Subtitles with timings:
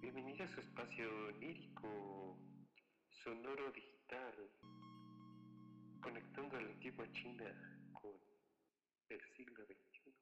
[0.00, 2.38] Bienvenida a su espacio lírico,
[3.22, 4.34] sonoro digital,
[6.00, 6.70] conectando a la
[7.12, 8.14] China con
[9.10, 10.14] el siglo XXI.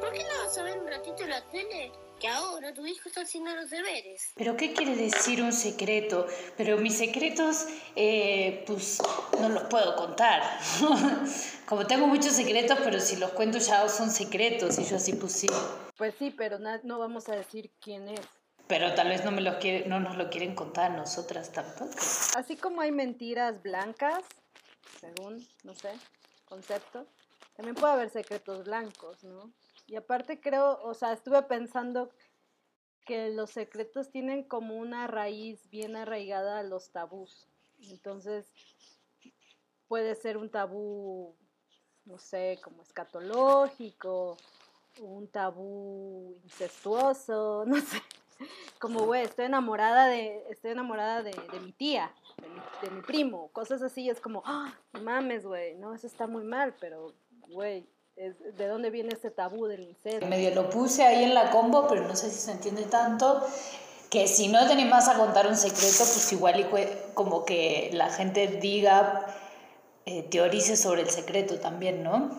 [0.00, 2.09] ¿Por qué no vas a ver un ratito la tele?
[2.20, 4.32] Que ahora tu hijo está haciendo los deberes.
[4.36, 6.26] ¿Pero qué quiere decir un secreto?
[6.56, 7.66] Pero mis secretos,
[7.96, 8.98] eh, pues
[9.40, 10.42] no los puedo contar.
[11.66, 14.78] Como tengo muchos secretos, pero si los cuento ya son secretos.
[14.78, 15.46] Y yo así, pues sí.
[15.96, 18.20] Pues sí, pero no vamos a decir quién es.
[18.66, 21.90] Pero tal vez no, me los quiere, no nos lo quieren contar nosotras tampoco.
[22.36, 24.22] Así como hay mentiras blancas,
[25.00, 25.90] según, no sé,
[26.44, 27.06] concepto,
[27.56, 29.50] también puede haber secretos blancos, ¿no?
[29.90, 32.10] Y aparte creo, o sea, estuve pensando
[33.04, 37.48] que los secretos tienen como una raíz bien arraigada a los tabús.
[37.90, 38.52] Entonces,
[39.88, 41.34] puede ser un tabú,
[42.04, 44.36] no sé, como escatológico,
[45.00, 48.00] un tabú incestuoso, no sé.
[48.78, 51.32] Como, güey, estoy enamorada de, estoy enamorada de,
[51.64, 54.44] mi tía, de mi, de mi primo, cosas así, es como,
[54.92, 57.12] no mames, güey, no, eso está muy mal, pero,
[57.48, 57.88] güey,
[58.28, 60.26] ¿de dónde viene este tabú del incesto?
[60.26, 63.46] Medio lo puse ahí en la combo, pero no sé si se entiende tanto.
[64.10, 66.66] Que si no te animás a contar un secreto, pues igual y
[67.14, 69.26] como que la gente diga,
[70.04, 72.30] eh, teorice sobre el secreto también, ¿no?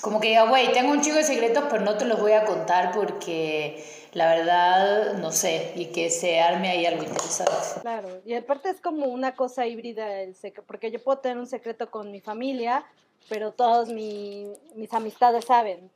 [0.00, 2.44] Como que diga, güey, tengo un chico de secretos, pero no te los voy a
[2.44, 7.80] contar porque la verdad no sé, y que se arme ahí algo interesante.
[7.80, 10.34] Claro, y aparte es como una cosa híbrida el
[10.66, 12.84] porque yo puedo tener un secreto con mi familia,
[13.28, 15.90] pero todos mi- mis amistades saben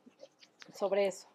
[0.74, 1.26] sobre eso.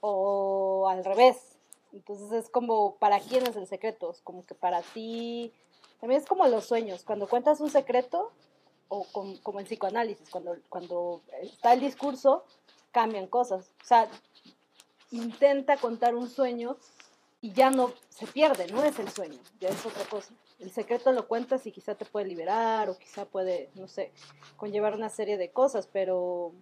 [0.00, 1.56] O al revés.
[1.92, 4.10] Entonces es como, ¿para quién es el secreto?
[4.10, 5.52] Es como que para ti...
[6.00, 7.02] También es como los sueños.
[7.04, 8.30] Cuando cuentas un secreto,
[8.88, 9.06] o
[9.42, 12.44] como en psicoanálisis, cuando, cuando está el discurso,
[12.92, 13.70] cambian cosas.
[13.82, 14.08] O sea,
[15.10, 16.76] intenta contar un sueño
[17.44, 20.32] y ya no se pierde, no es el sueño, ya es otra cosa.
[20.58, 24.12] El secreto lo cuentas y quizá te puede liberar o quizá puede, no sé,
[24.56, 26.52] conllevar una serie de cosas, pero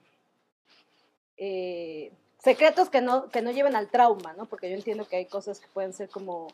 [1.37, 4.47] eh, secretos que no, que no lleven al trauma, ¿no?
[4.47, 6.49] Porque yo entiendo que hay cosas que pueden ser como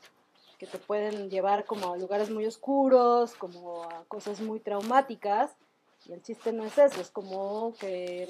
[0.59, 5.53] que te pueden llevar como a lugares muy oscuros, como a cosas muy traumáticas,
[6.05, 8.29] y el chiste no es eso, es como que,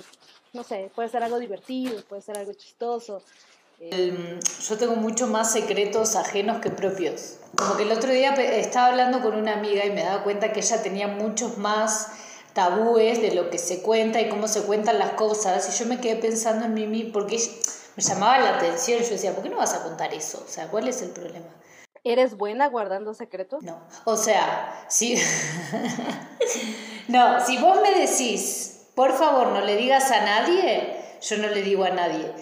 [0.52, 3.20] no sé, puede ser algo divertido, puede ser algo chistoso.
[3.80, 7.36] El- yo tengo mucho más secretos ajenos que propios.
[7.56, 10.60] Como que el otro día estaba hablando con una amiga y me daba cuenta que
[10.60, 12.08] ella tenía muchos más
[12.54, 15.68] tabúes de lo que se cuenta y cómo se cuentan las cosas.
[15.72, 17.38] Y yo me quedé pensando en Mimi porque
[17.96, 19.00] me llamaba la atención.
[19.00, 20.44] Yo decía, ¿por qué no vas a contar eso?
[20.44, 21.46] O sea, ¿cuál es el problema?
[22.02, 23.62] ¿Eres buena guardando secretos?
[23.62, 25.16] No, o sea, si...
[27.08, 31.62] no, si vos me decís, por favor, no le digas a nadie, yo no le
[31.62, 32.32] digo a nadie.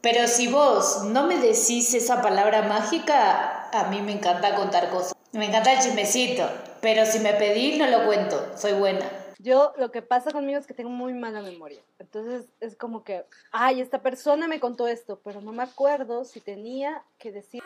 [0.00, 5.12] Pero si vos no me decís esa palabra mágica, a mí me encanta contar cosas.
[5.32, 6.48] Me encanta el chismecito,
[6.80, 9.04] pero si me pedís, no lo cuento, soy buena.
[9.40, 11.80] Yo lo que pasa conmigo es que tengo muy mala memoria.
[11.98, 16.40] Entonces es como que, ay, esta persona me contó esto, pero no me acuerdo si
[16.40, 17.62] tenía que decir.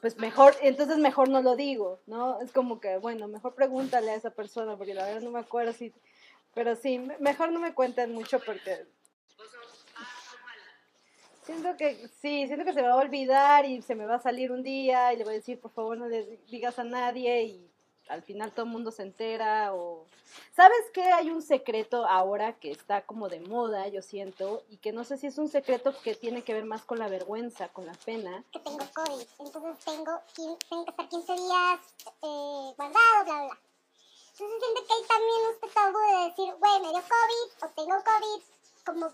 [0.00, 2.40] Pues mejor, entonces mejor no lo digo, ¿no?
[2.40, 5.72] Es como que, bueno, mejor pregúntale a esa persona, porque la verdad no me acuerdo
[5.72, 5.92] si.
[6.56, 8.86] Pero sí, me- mejor no me cuenten mucho porque.
[11.44, 14.20] Siento que, sí, siento que se me va a olvidar y se me va a
[14.22, 17.42] salir un día y le voy a decir, por favor, no le digas a nadie
[17.42, 17.70] y
[18.08, 20.06] al final todo el mundo se entera o...
[20.56, 21.02] ¿Sabes qué?
[21.02, 25.18] Hay un secreto ahora que está como de moda, yo siento, y que no sé
[25.18, 28.42] si es un secreto que tiene que ver más con la vergüenza, con la pena.
[28.50, 30.20] que tengo COVID, entonces tengo,
[30.84, 31.80] que estar 15 días
[32.22, 33.58] eh, guardado, bla, bla.
[34.38, 37.96] Entonces siento que hay también este tabú de decir, güey, me dio COVID o tengo
[38.04, 38.42] COVID,
[38.84, 39.12] como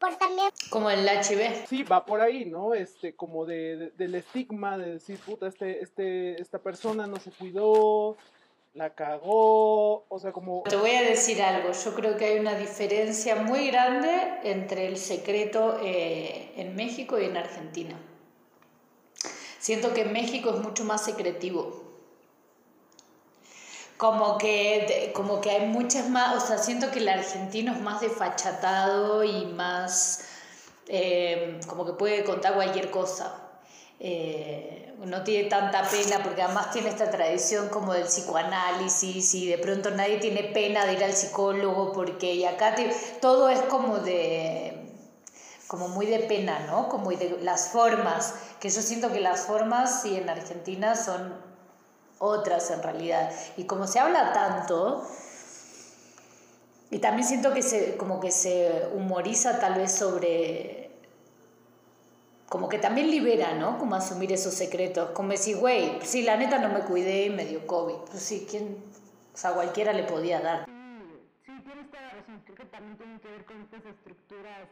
[0.00, 1.66] por también Como el HIV.
[1.68, 2.74] Sí, va por ahí, ¿no?
[2.74, 7.30] Este, como de, de- del estigma de decir, puta, este, este, esta persona no se
[7.30, 8.16] cuidó,
[8.74, 10.64] la cagó, o sea, como...
[10.64, 14.96] Te voy a decir algo, yo creo que hay una diferencia muy grande entre el
[14.96, 17.96] secreto eh, en México y en Argentina.
[19.60, 21.83] Siento que en México es mucho más secretivo.
[23.96, 28.00] Como que, como que hay muchas más, o sea, siento que el argentino es más
[28.00, 30.24] desfachatado y más,
[30.88, 33.40] eh, como que puede contar cualquier cosa.
[34.00, 39.58] Eh, no tiene tanta pena porque además tiene esta tradición como del psicoanálisis y de
[39.58, 43.98] pronto nadie tiene pena de ir al psicólogo porque y acá te- todo es como
[43.98, 44.80] de
[45.68, 46.88] como muy de pena, ¿no?
[46.88, 51.34] Como de las formas, que yo siento que las formas, sí, en Argentina son
[52.24, 53.30] otras en realidad.
[53.56, 55.06] Y como se habla tanto,
[56.90, 60.90] y también siento que se, como que se humoriza tal vez sobre,
[62.48, 63.78] como que también libera, ¿no?
[63.78, 67.46] Como asumir esos secretos, como decir, güey, sí, la neta no me cuidé y me
[67.46, 67.96] dio COVID.
[68.10, 68.76] Pues sí, ¿quién?
[69.34, 70.66] O sea, cualquiera le podía dar.
[71.44, 72.42] Sí, tienes toda la razón.
[72.44, 74.68] Creo que también tiene que ver con estas estructuras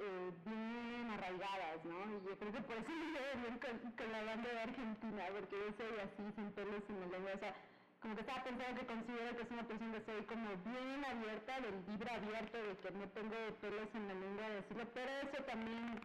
[0.00, 1.98] eh, bien arraigadas, ¿no?
[2.10, 5.24] Y yo creo que por eso me llevo bien con, con la banda de Argentina,
[5.32, 7.54] porque yo soy así, sin pelos, sin lengua, o sea,
[8.00, 11.60] como que estaba pensando que considero que es una persona que soy como bien abierta,
[11.60, 15.42] del libro abierto, de que no tengo pelos en la lengua de decirlo, pero eso
[15.44, 16.00] también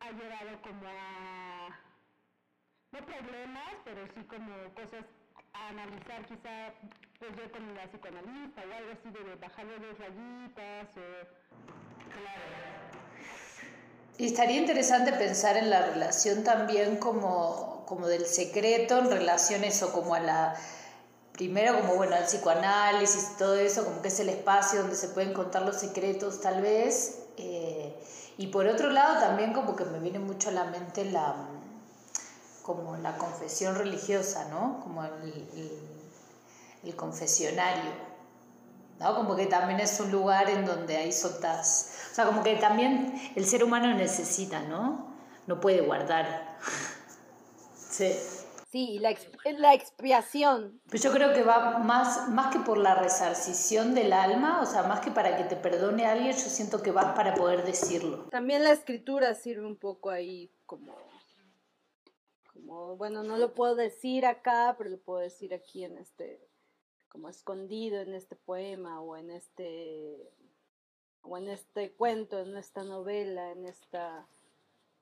[0.00, 1.78] ha llevado como a,
[2.92, 5.04] no problemas, pero sí como cosas
[5.52, 6.74] a analizar quizá,
[7.18, 11.50] pues yo con la psicoanalista o algo así de bajarle dos rayitas o...
[12.10, 13.09] Claro.
[14.20, 19.92] Y estaría interesante pensar en la relación también como, como del secreto en relación eso,
[19.92, 20.54] como a la,
[21.32, 25.08] primero como bueno, al psicoanálisis y todo eso, como que es el espacio donde se
[25.08, 27.20] pueden contar los secretos tal vez.
[27.38, 27.96] eh,
[28.36, 31.34] y por otro lado también como que me viene mucho a la mente la,
[32.62, 34.80] como la confesión religiosa, ¿no?
[34.82, 35.80] Como el, el,
[36.84, 37.90] el confesionario,
[39.00, 39.14] ¿no?
[39.16, 43.12] Como que también es un lugar en donde hay soltas, o sea, como que también
[43.34, 45.12] el ser humano necesita, ¿no?
[45.48, 46.56] No puede guardar.
[47.74, 48.14] Sí.
[48.70, 50.80] Sí, la, exp- la expiación.
[50.88, 54.84] Pero yo creo que va más, más que por la resarcición del alma, o sea,
[54.84, 58.28] más que para que te perdone alguien, yo siento que vas para poder decirlo.
[58.30, 60.94] También la escritura sirve un poco ahí como,
[62.52, 66.40] como, bueno, no lo puedo decir acá, pero lo puedo decir aquí en este,
[67.10, 70.32] como escondido en este poema o en este,
[71.22, 74.26] o en este cuento, en esta novela, en esta,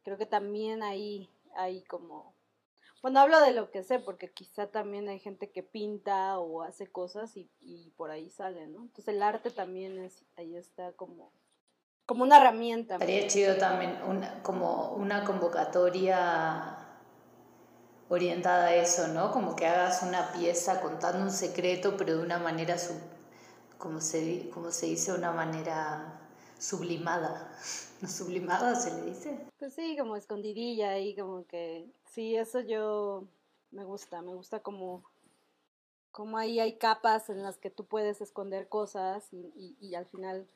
[0.02, 2.34] creo que también ahí hay como,
[3.02, 6.86] bueno, hablo de lo que sé, porque quizá también hay gente que pinta o hace
[6.86, 8.82] cosas y, y por ahí sale, ¿no?
[8.82, 11.30] Entonces el arte también es, ahí está como,
[12.06, 12.94] como una herramienta.
[12.94, 16.77] Estaría chido también una, como una convocatoria
[18.08, 19.32] orientada a eso, ¿no?
[19.32, 22.96] Como que hagas una pieza contando un secreto, pero de una manera, sub,
[23.76, 26.20] como, se, como se dice, una manera
[26.58, 27.52] sublimada.
[28.00, 29.38] ¿No sublimada se le dice?
[29.58, 33.24] Pues sí, como escondidilla ahí, como que sí, eso yo
[33.72, 35.02] me gusta, me gusta como,
[36.12, 40.06] como ahí hay capas en las que tú puedes esconder cosas y, y, y al
[40.06, 40.46] final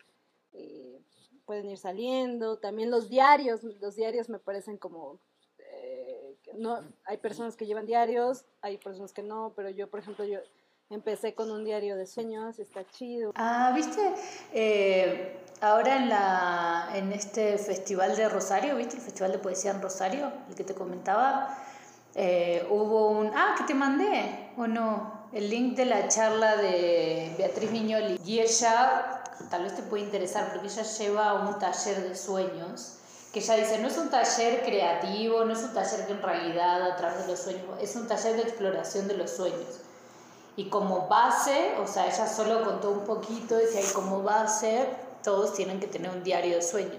[0.53, 1.01] eh,
[1.45, 2.59] pueden ir saliendo.
[2.59, 5.19] También los diarios, los diarios me parecen como,
[6.57, 10.39] no, hay personas que llevan diarios, hay personas que no, pero yo, por ejemplo, yo
[10.91, 13.33] empecé con un diario de sueños, está chido.
[13.35, 14.15] Ah, ¿viste?
[14.53, 18.97] Eh, ahora en, la, en este festival de Rosario, ¿viste?
[18.97, 21.59] El festival de poesía en Rosario, el que te comentaba,
[22.15, 23.31] eh, hubo un...
[23.35, 25.29] Ah, que te mandé, ¿o no?
[25.33, 28.21] El link de la charla de Beatriz Miñoli.
[28.25, 32.99] Y ella, tal vez te puede interesar, porque ella lleva un taller de sueños,
[33.33, 36.83] que ella dice, no es un taller creativo, no es un taller que en realidad
[36.83, 39.81] a través de los sueños, es un taller de exploración de los sueños.
[40.55, 44.87] Y como base, o sea, ella solo contó un poquito, decía, y como base,
[45.23, 46.99] todos tienen que tener un diario de sueño.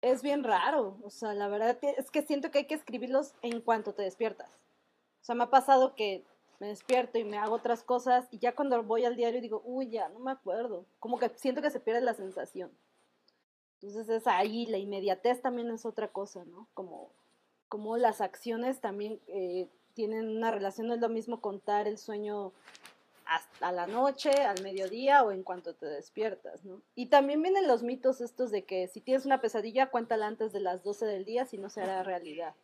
[0.00, 3.60] es bien raro, o sea, la verdad es que siento que hay que escribirlos en
[3.60, 4.48] cuanto te despiertas.
[5.22, 6.24] O sea, me ha pasado que
[6.60, 9.90] me despierto y me hago otras cosas y ya cuando voy al diario digo, uy,
[9.90, 10.86] ya, no me acuerdo.
[11.00, 12.70] Como que siento que se pierde la sensación.
[13.84, 16.66] Entonces es ahí, la inmediatez también es otra cosa, ¿no?
[16.72, 17.10] Como,
[17.68, 22.52] como las acciones también eh, tienen una relación, no es lo mismo contar el sueño
[23.26, 26.80] hasta la noche, al mediodía o en cuanto te despiertas, ¿no?
[26.94, 30.60] Y también vienen los mitos estos de que si tienes una pesadilla, cuéntala antes de
[30.60, 32.54] las 12 del día, si no será realidad.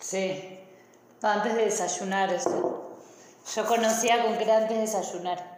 [0.00, 0.58] Sí.
[1.22, 2.32] Antes de desayunar.
[2.32, 2.98] eso.
[3.54, 5.51] Yo conocía con que era antes de desayunar.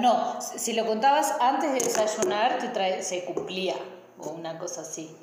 [0.00, 3.76] No, si lo contabas antes de desayunar, te trae- se cumplía.
[4.18, 5.14] O una cosa así.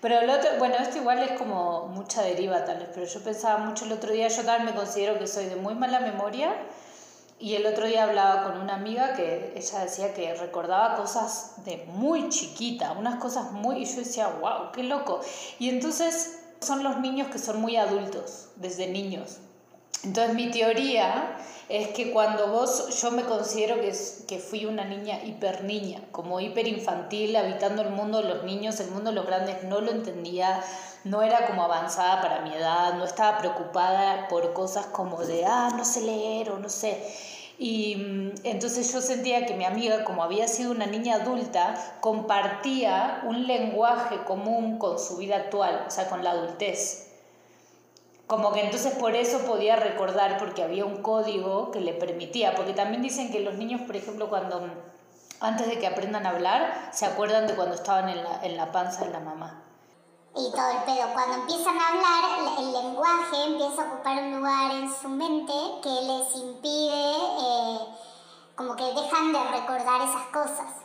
[0.00, 3.58] Pero el otro, bueno, esto igual es como mucha deriva tal vez, pero yo pensaba
[3.58, 6.54] mucho el otro día, yo también me considero que soy de muy mala memoria
[7.38, 11.84] y el otro día hablaba con una amiga que ella decía que recordaba cosas de
[11.88, 15.20] muy chiquita, unas cosas muy, y yo decía, wow, qué loco.
[15.58, 19.38] Y entonces son los niños que son muy adultos, desde niños.
[20.04, 21.36] Entonces mi teoría
[21.68, 23.92] es que cuando vos, yo me considero que,
[24.26, 28.80] que fui una niña hiper niña, como hiper infantil, habitando el mundo de los niños,
[28.80, 30.62] el mundo de los grandes, no lo entendía,
[31.04, 35.70] no era como avanzada para mi edad, no estaba preocupada por cosas como de, ah,
[35.76, 37.00] no sé leer o no sé.
[37.58, 43.22] Y mm, entonces yo sentía que mi amiga, como había sido una niña adulta, compartía
[43.24, 47.11] un lenguaje común con su vida actual, o sea, con la adultez.
[48.32, 52.72] Como que entonces por eso podía recordar, porque había un código que le permitía, porque
[52.72, 54.58] también dicen que los niños, por ejemplo, cuando
[55.40, 58.72] antes de que aprendan a hablar, se acuerdan de cuando estaban en la, en la
[58.72, 59.62] panza de la mamá.
[60.34, 61.12] Y todo el pedo.
[61.12, 65.90] Cuando empiezan a hablar, el lenguaje empieza a ocupar un lugar en su mente que
[65.90, 67.78] les impide, eh,
[68.56, 70.81] como que dejan de recordar esas cosas.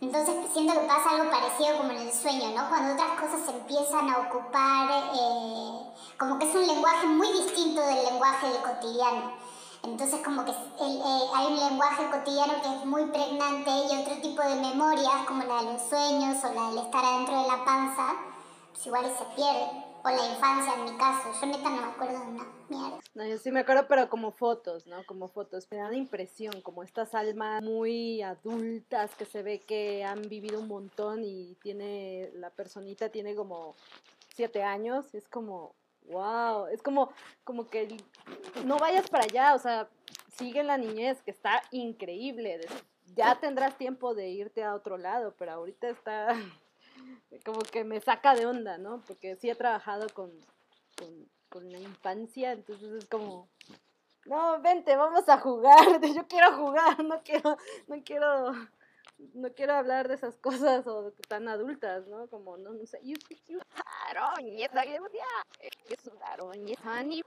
[0.00, 2.68] Entonces siento que pasa algo parecido como en el sueño, ¿no?
[2.68, 8.04] Cuando otras cosas empiezan a ocupar, eh, como que es un lenguaje muy distinto del
[8.04, 9.32] lenguaje del cotidiano.
[9.82, 14.42] Entonces como que eh, hay un lenguaje cotidiano que es muy pregnante y otro tipo
[14.42, 18.14] de memorias, como la de los sueños o la del estar adentro de la panza,
[18.72, 19.87] pues igual se pierde.
[20.08, 23.00] O la infancia en mi caso, yo neta no me acuerdo de una.
[23.14, 25.04] No, yo sí me acuerdo, pero como fotos, ¿no?
[25.04, 25.68] Como fotos.
[25.70, 30.60] Me da la impresión, como estas almas muy adultas que se ve que han vivido
[30.60, 33.74] un montón y tiene, la personita tiene como
[34.34, 35.74] siete años, es como,
[36.04, 37.12] wow, es como,
[37.44, 37.94] como que
[38.64, 39.90] no vayas para allá, o sea,
[40.38, 42.60] sigue la niñez, que está increíble.
[43.14, 46.34] Ya tendrás tiempo de irte a otro lado, pero ahorita está
[47.44, 49.02] como que me saca de onda, ¿no?
[49.06, 50.30] Porque sí he trabajado con,
[51.48, 53.48] con, la infancia, entonces es como,
[54.26, 55.76] no, vente, vamos a jugar,
[56.14, 58.52] yo quiero jugar, no quiero, no quiero,
[59.34, 62.28] no quiero hablar de esas cosas o tan adultas, ¿no?
[62.28, 63.00] Como, no, no sé,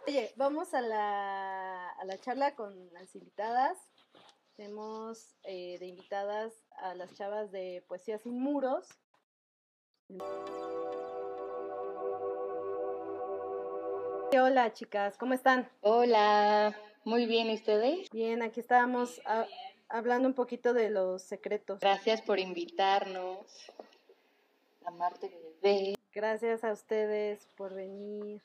[0.08, 3.78] Oye, vamos a la, a la charla con las invitadas.
[4.56, 8.88] Tenemos eh, de invitadas a las chavas de Poesía Sin Muros,
[14.34, 15.70] Hola chicas, ¿cómo están?
[15.82, 18.10] Hola, muy bien, ¿y ustedes?
[18.12, 19.22] Bien, aquí estábamos
[19.90, 21.80] hablando un poquito de los secretos.
[21.80, 23.72] Gracias por invitarnos.
[24.86, 25.96] Amarte bebé.
[26.14, 28.42] Gracias a ustedes por venir.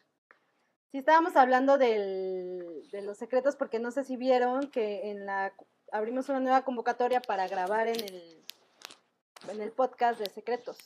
[0.93, 5.53] Sí, estábamos hablando del, de los secretos porque no sé si vieron que en la
[5.93, 8.45] abrimos una nueva convocatoria para grabar en el,
[9.49, 10.79] en el podcast de secretos.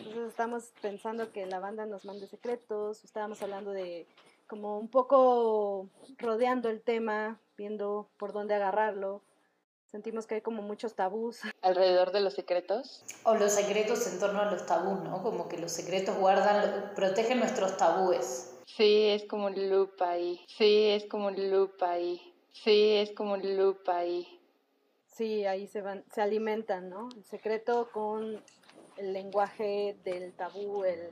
[0.00, 4.06] Entonces estamos pensando que la banda nos mande secretos, estábamos hablando de
[4.46, 5.88] como un poco
[6.18, 9.20] rodeando el tema, viendo por dónde agarrarlo.
[9.90, 11.40] Sentimos que hay como muchos tabús.
[11.62, 13.04] ¿Alrededor de los secretos?
[13.24, 15.22] O los secretos en torno a los tabús, ¿no?
[15.22, 18.56] Como que los secretos guardan, protegen nuestros tabúes.
[18.66, 20.40] Sí, es como un loop ahí.
[20.48, 22.32] Sí, es como un loop ahí.
[22.52, 24.40] Sí, es como un loop ahí.
[25.06, 27.08] Sí, ahí se van, se alimentan, ¿no?
[27.14, 28.42] El secreto con
[29.00, 31.10] el lenguaje del tabú, el...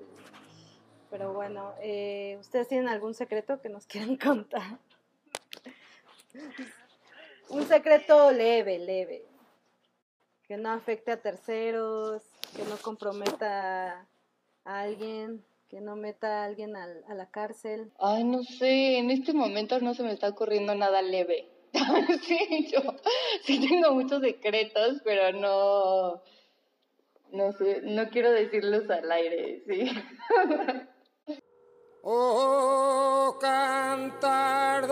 [1.11, 4.79] Pero bueno, eh, ¿ustedes tienen algún secreto que nos quieran contar?
[7.49, 9.25] Un secreto leve, leve.
[10.47, 12.23] Que no afecte a terceros,
[12.55, 14.07] que no comprometa
[14.65, 17.91] a alguien, que no meta a alguien a, a la cárcel.
[17.99, 21.51] Ay, no sé, en este momento no se me está ocurriendo nada leve.
[22.23, 22.81] sí, yo
[23.45, 26.23] sí tengo muchos secretos, pero no
[27.33, 29.91] no sé, no quiero decirlos al aire, sí.
[32.03, 34.89] oh, cantardo.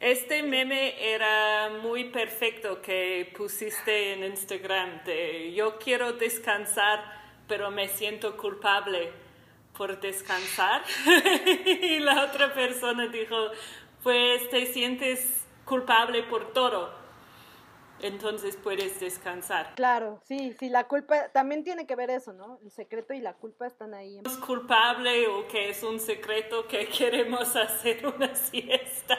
[0.00, 7.00] Este meme era muy perfecto que pusiste en Instagram de yo quiero descansar,
[7.48, 9.12] pero me siento culpable
[9.76, 10.82] por descansar.
[11.66, 13.36] y la otra persona dijo,
[14.02, 17.03] pues te sientes culpable por todo
[18.04, 19.74] entonces puedes descansar.
[19.76, 22.58] Claro, sí, sí, la culpa también tiene que ver eso, ¿no?
[22.62, 24.20] El secreto y la culpa están ahí.
[24.24, 29.16] ¿Es culpable o que es un secreto que queremos hacer una siesta?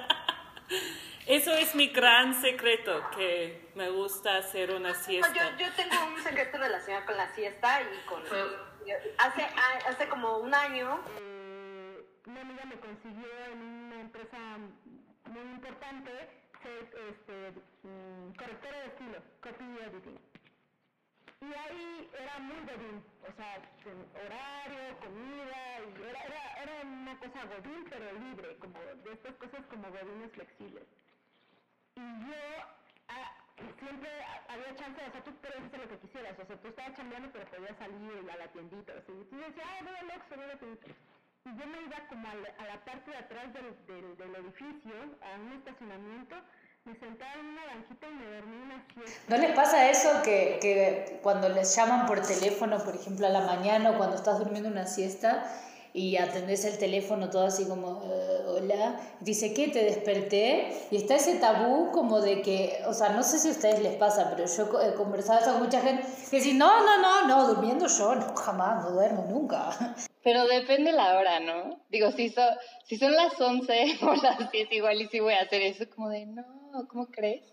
[1.25, 5.33] Eso es mi gran secreto, que me gusta hacer una siesta.
[5.33, 8.21] Yo, yo tengo un secreto relacionado con la siesta y con...
[9.17, 9.47] Hace,
[9.87, 10.99] hace como un año...
[11.19, 14.37] Eh, una amiga me consiguió en una empresa
[15.25, 16.11] muy importante
[16.65, 17.53] este,
[17.83, 20.19] mm, correctora de estilo, copy editing.
[21.41, 25.77] Y ahí era muy godín, o sea, horario, comida,
[26.09, 30.83] era, era, era una cosa godín, pero libre, como de estas cosas como godines flexibles.
[31.95, 32.35] Y yo
[33.09, 33.31] ah,
[33.79, 34.09] siempre
[34.47, 37.29] había chance, o sea, tú podías hacer lo que quisieras, o sea, tú estabas chambeando,
[37.31, 40.35] pero podías salir a la tiendita, o sea, y tú decías, ah, voy al Oxxo,
[40.35, 40.87] voy a la tiendita.
[41.45, 42.33] Y yo me iba como a
[42.65, 46.35] la, parte de atrás del, del, del edificio, a un estacionamiento,
[46.85, 49.21] me sentaba en una banquita y me dormí una siesta.
[49.27, 53.41] ¿No les pasa eso que, que, cuando les llaman por teléfono, por ejemplo, a la
[53.41, 55.45] mañana o cuando estás durmiendo una siesta
[55.95, 59.69] y atendés el teléfono todo así como, "Eh, hola, dice, ¿qué?
[59.69, 63.51] Te desperté, y está ese tabú como de que, o sea, no sé si a
[63.51, 67.01] ustedes les pasa, pero yo he conversado eso con mucha gente que dice, no, no,
[67.01, 69.69] no, no, durmiendo yo, no, jamás, no duermo nunca.
[70.25, 71.79] Pero depende la hora, ¿no?
[71.89, 72.41] Digo, si, so,
[72.85, 76.09] si son las 11 o las 10, igual y sí voy a hacer eso, como
[76.09, 76.43] de, no,
[76.89, 77.43] ¿cómo crees?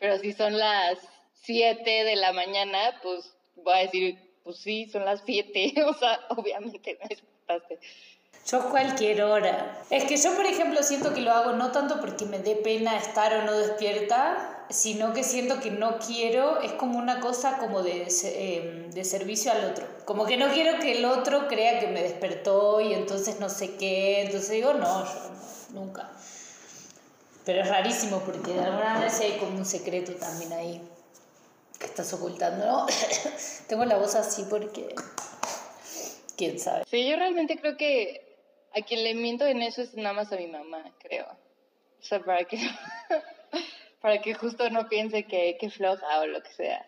[0.00, 0.98] Pero si son las
[1.42, 6.18] 7 de la mañana, pues voy a decir, pues sí, son las 7, o sea,
[6.30, 7.16] obviamente me
[8.46, 9.82] Yo cualquier hora.
[9.88, 12.96] Es que yo, por ejemplo, siento que lo hago no tanto porque me dé pena
[12.96, 17.82] estar o no despierta, sino que siento que no quiero, es como una cosa como
[17.82, 19.86] de, em, de servicio al otro.
[20.04, 23.76] Como que no quiero que el otro crea que me despertó y entonces no sé
[23.76, 25.30] qué, entonces digo, no, yo
[25.74, 26.10] nunca.
[27.44, 30.80] Pero es rarísimo porque de alguna sí hay como un secreto también ahí
[31.78, 32.86] que estás ocultando, ¿no?
[33.68, 34.94] Tengo la voz así porque...
[36.36, 36.84] ¿Quién sabe?
[36.90, 38.36] Sí, yo realmente creo que
[38.74, 41.26] a quien le miento en eso es nada más a mi mamá, creo.
[41.26, 42.58] O sea, para que,
[44.00, 46.86] para que justo no piense que, que floja o lo que sea.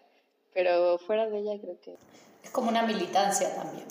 [0.52, 1.96] Pero fuera de ella creo que...
[2.42, 3.86] Es como una militancia también.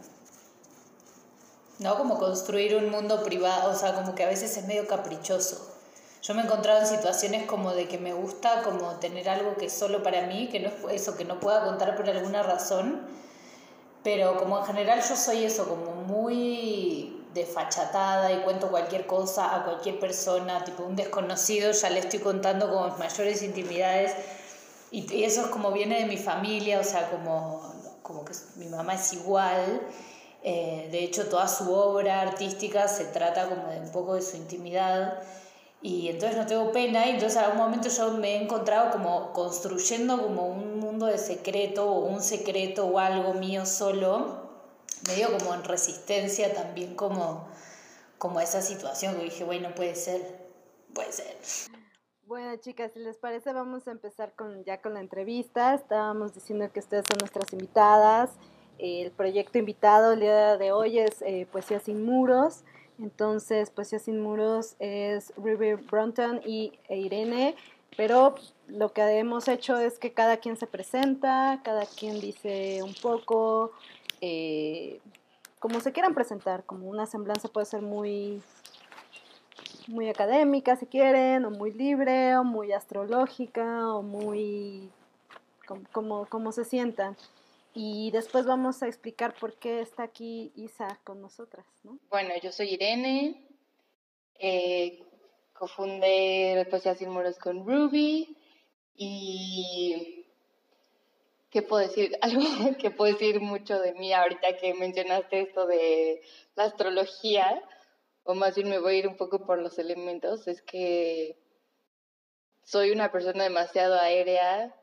[1.80, 1.98] ¿No?
[1.98, 5.74] Como construir un mundo privado, o sea, como que a veces es medio caprichoso.
[6.22, 9.66] Yo me he encontrado en situaciones como de que me gusta como tener algo que
[9.66, 13.06] es solo para mí, que no es eso, que no pueda contar por alguna razón,
[14.04, 19.64] pero como en general yo soy eso, como muy desfachatada y cuento cualquier cosa a
[19.64, 24.14] cualquier persona, tipo un desconocido, ya le estoy contando como mis mayores intimidades
[24.94, 28.68] y, y eso es como viene de mi familia, o sea, como, como que mi
[28.68, 29.82] mamá es igual.
[30.44, 34.38] Eh, de hecho, toda su obra artística se trata como de un poco de su
[34.38, 35.20] intimidad.
[35.84, 37.06] Y entonces no tengo pena.
[37.06, 41.18] Y entonces a algún momento yo me he encontrado como construyendo como un mundo de
[41.18, 44.50] secreto o un secreto o algo mío solo.
[45.08, 47.50] Medio como en resistencia también como,
[48.18, 50.22] como esa situación dije, bueno, puede ser,
[50.94, 51.36] puede ser.
[52.26, 55.74] Bueno, chicas, si les parece, vamos a empezar con, ya con la entrevista.
[55.74, 58.32] Estábamos diciendo que ustedes son nuestras invitadas.
[58.78, 62.64] El proyecto invitado el día de hoy es eh, Poesía sin Muros.
[63.00, 67.56] Entonces, Poesía sin Muros es Ruby Brunton y e Irene.
[67.96, 68.36] Pero
[68.68, 73.72] lo que hemos hecho es que cada quien se presenta, cada quien dice un poco,
[74.22, 75.00] eh,
[75.60, 78.42] como se quieran presentar, como una semblanza puede ser muy
[79.88, 84.90] muy académica si quieren, o muy libre, o muy astrológica, o muy
[85.92, 87.16] como, como, se sientan.
[87.74, 92.00] Y después vamos a explicar por qué está aquí Isa con nosotras, ¿no?
[92.10, 93.48] Bueno, yo soy Irene,
[94.36, 95.04] eh,
[95.54, 98.38] cofundé Poesía Sin Muros con Ruby
[98.96, 100.20] y...
[101.50, 102.18] ¿Qué puedo decir?
[102.22, 106.22] Algo que puedo decir mucho de mí ahorita que mencionaste esto de
[106.56, 107.64] la astrología,
[108.24, 111.38] o más bien me voy a ir un poco por los elementos, es que
[112.64, 114.76] soy una persona demasiado aérea.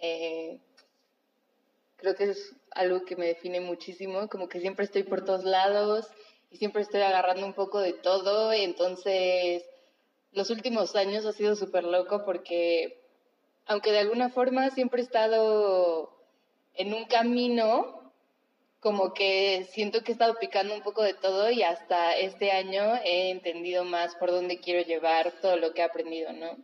[0.00, 0.60] eh,
[2.02, 6.08] creo que es algo que me define muchísimo, como que siempre estoy por todos lados
[6.50, 8.52] y siempre estoy agarrando un poco de todo.
[8.52, 9.64] Entonces,
[10.32, 13.00] los últimos años ha sido súper loco porque,
[13.66, 16.12] aunque de alguna forma siempre he estado
[16.74, 18.12] en un camino,
[18.80, 22.96] como que siento que he estado picando un poco de todo y hasta este año
[23.04, 26.56] he entendido más por dónde quiero llevar todo lo que he aprendido, ¿no?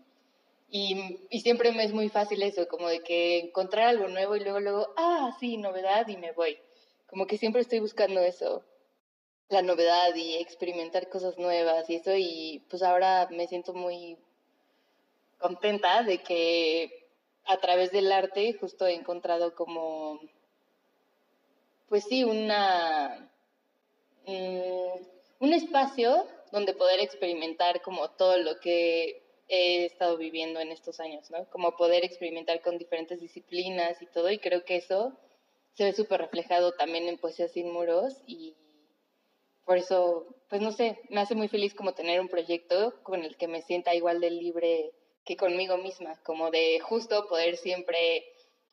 [0.71, 4.41] Y, y siempre me es muy fácil eso, como de que encontrar algo nuevo y
[4.41, 6.59] luego, luego, ah, sí, novedad y me voy.
[7.07, 8.63] Como que siempre estoy buscando eso,
[9.49, 14.19] la novedad y experimentar cosas nuevas y eso, y pues ahora me siento muy
[15.39, 17.09] contenta de que
[17.47, 20.21] a través del arte justo he encontrado como,
[21.89, 23.31] pues sí, una,
[24.27, 25.01] mm,
[25.41, 31.31] un espacio donde poder experimentar como todo lo que he estado viviendo en estos años,
[31.31, 31.49] ¿no?
[31.51, 35.19] Como poder experimentar con diferentes disciplinas y todo, y creo que eso
[35.73, 38.57] se ve súper reflejado también en Poesía Sin Muros, y
[39.65, 43.37] por eso, pues no sé, me hace muy feliz como tener un proyecto con el
[43.37, 44.93] que me sienta igual de libre
[45.25, 48.25] que conmigo misma, como de justo poder siempre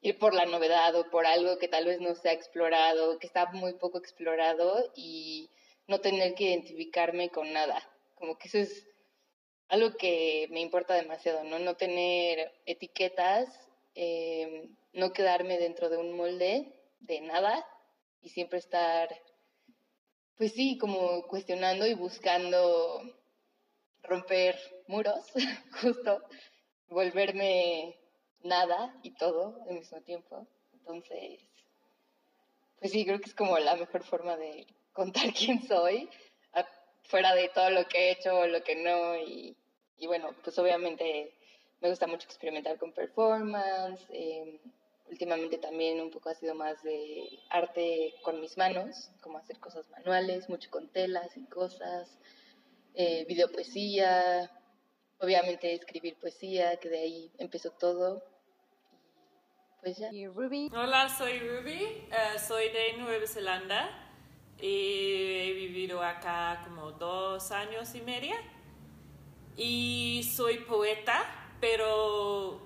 [0.01, 3.27] ir por la novedad o por algo que tal vez no se ha explorado, que
[3.27, 5.49] está muy poco explorado y
[5.87, 7.81] no tener que identificarme con nada.
[8.15, 8.87] Como que eso es
[9.69, 11.59] algo que me importa demasiado, ¿no?
[11.59, 13.49] No tener etiquetas,
[13.95, 17.65] eh, no quedarme dentro de un molde de nada
[18.21, 19.09] y siempre estar,
[20.37, 23.01] pues sí, como cuestionando y buscando
[24.03, 25.25] romper muros,
[25.81, 26.21] justo,
[26.87, 27.97] volverme
[28.41, 30.47] nada y todo al mismo tiempo.
[30.73, 31.39] Entonces,
[32.79, 36.09] pues sí, creo que es como la mejor forma de contar quién soy,
[37.07, 39.15] fuera de todo lo que he hecho o lo que no.
[39.17, 39.55] Y,
[39.97, 41.33] y bueno, pues obviamente
[41.81, 44.05] me gusta mucho experimentar con performance.
[44.09, 44.59] eh,
[45.09, 49.87] últimamente también un poco ha sido más de arte con mis manos, como hacer cosas
[49.89, 52.17] manuales, mucho con telas y cosas,
[52.95, 54.49] eh, videopoesía,
[55.19, 58.23] obviamente escribir poesía, que de ahí empezó todo.
[59.81, 60.11] Pues ya.
[60.11, 64.04] Y Ruby, Hola, soy Ruby, eh, soy de Nueva Zelanda
[64.59, 68.35] he vivido acá como dos años y media.
[69.57, 71.23] Y soy poeta,
[71.59, 72.61] pero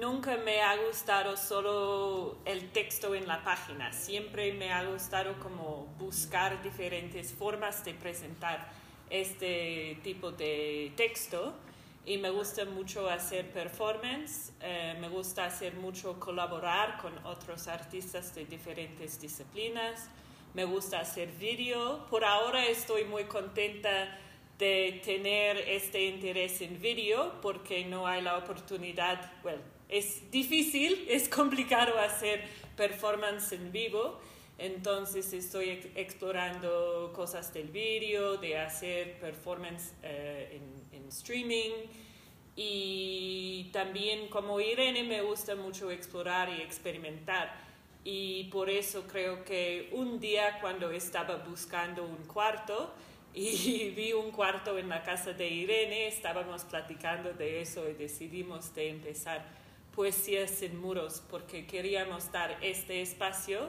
[0.00, 5.86] nunca me ha gustado solo el texto en la página, siempre me ha gustado como
[5.98, 8.70] buscar diferentes formas de presentar
[9.10, 11.54] este tipo de texto.
[12.04, 18.34] Y me gusta mucho hacer performance, eh, me gusta hacer mucho colaborar con otros artistas
[18.34, 20.08] de diferentes disciplinas,
[20.58, 22.04] me gusta hacer vídeo.
[22.10, 24.18] Por ahora estoy muy contenta
[24.58, 31.28] de tener este interés en vídeo porque no hay la oportunidad, bueno, es difícil, es
[31.28, 32.42] complicado hacer
[32.76, 34.18] performance en vivo.
[34.58, 41.70] Entonces estoy ex- explorando cosas del vídeo, de hacer performance eh, en streaming
[42.56, 47.67] y también como Irene me gusta mucho explorar y experimentar
[48.10, 52.94] y por eso creo que un día cuando estaba buscando un cuarto
[53.34, 58.74] y vi un cuarto en la casa de Irene, estábamos platicando de eso y decidimos
[58.74, 59.44] de empezar
[59.94, 63.68] poesías en muros porque queríamos dar este espacio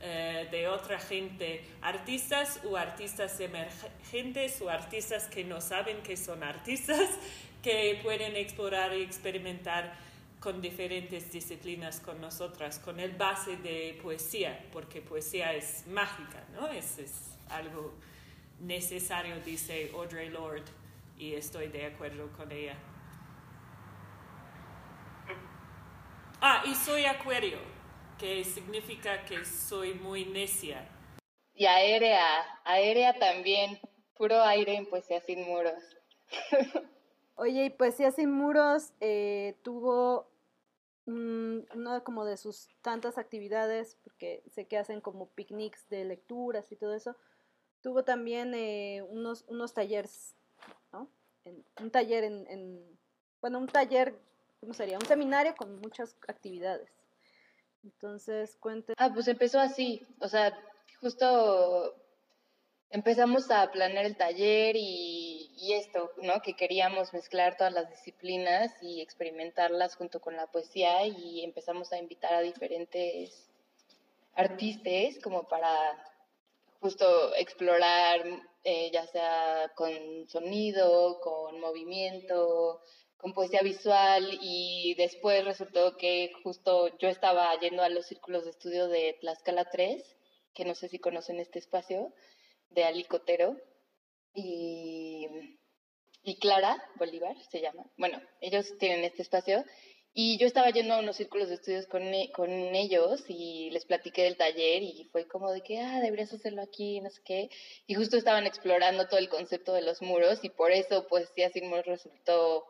[0.00, 6.42] eh, de otra gente, artistas o artistas emergentes o artistas que no saben que son
[6.42, 7.08] artistas,
[7.62, 9.96] que pueden explorar y experimentar
[10.40, 16.68] con diferentes disciplinas con nosotras, con el base de poesía, porque poesía es mágica, ¿no?
[16.68, 17.94] Es, es algo
[18.60, 20.70] necesario, dice Audre Lorde,
[21.18, 22.76] y estoy de acuerdo con ella.
[26.40, 27.58] Ah, y soy acuario,
[28.18, 30.86] que significa que soy muy necia.
[31.54, 33.80] Y aérea, aérea también,
[34.14, 35.82] puro aire en poesía sin muros.
[37.36, 40.30] Oye, y Poesía Sin Muros eh, tuvo
[41.06, 46.72] mm, una como de sus tantas actividades, porque sé que hacen como picnics de lecturas
[46.72, 47.14] y todo eso.
[47.82, 50.34] Tuvo también eh, unos, unos talleres,
[50.92, 51.08] ¿no?
[51.44, 52.98] En- un taller en, en-
[53.42, 54.18] bueno, un taller,
[54.60, 54.98] ¿cómo sería?
[54.98, 56.90] Un seminario con muchas actividades.
[57.84, 58.94] Entonces, cuente.
[58.96, 60.58] Ah, pues empezó así, o sea,
[61.00, 61.94] justo
[62.90, 66.42] empezamos a planear el taller y, y esto, ¿no?
[66.42, 71.98] Que queríamos mezclar todas las disciplinas y experimentarlas junto con la poesía y empezamos a
[71.98, 73.48] invitar a diferentes
[74.34, 75.70] artistas como para
[76.80, 78.22] justo explorar,
[78.64, 82.82] eh, ya sea con sonido, con movimiento,
[83.16, 88.50] con poesía visual y después resultó que justo yo estaba yendo a los círculos de
[88.50, 90.16] estudio de Tlaxcala 3,
[90.54, 92.12] que no sé si conocen este espacio,
[92.70, 93.56] de Alicotero,
[94.36, 95.26] y,
[96.40, 97.84] Clara Bolívar se llama.
[97.96, 99.64] Bueno, ellos tienen este espacio
[100.12, 103.84] y yo estaba yendo a unos círculos de estudios con, e- con ellos y les
[103.84, 107.50] platiqué del taller y fue como de que, ah, deberías hacerlo aquí, no sé qué.
[107.86, 111.68] Y justo estaban explorando todo el concepto de los muros y por eso Poesía sin
[111.68, 112.64] muros resultó,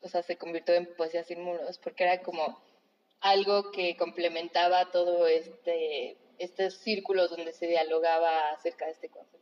[0.00, 2.58] o sea, se convirtió en Poesía sin muros, porque era como
[3.20, 9.37] algo que complementaba todo este estos círculos donde se dialogaba acerca de este concepto.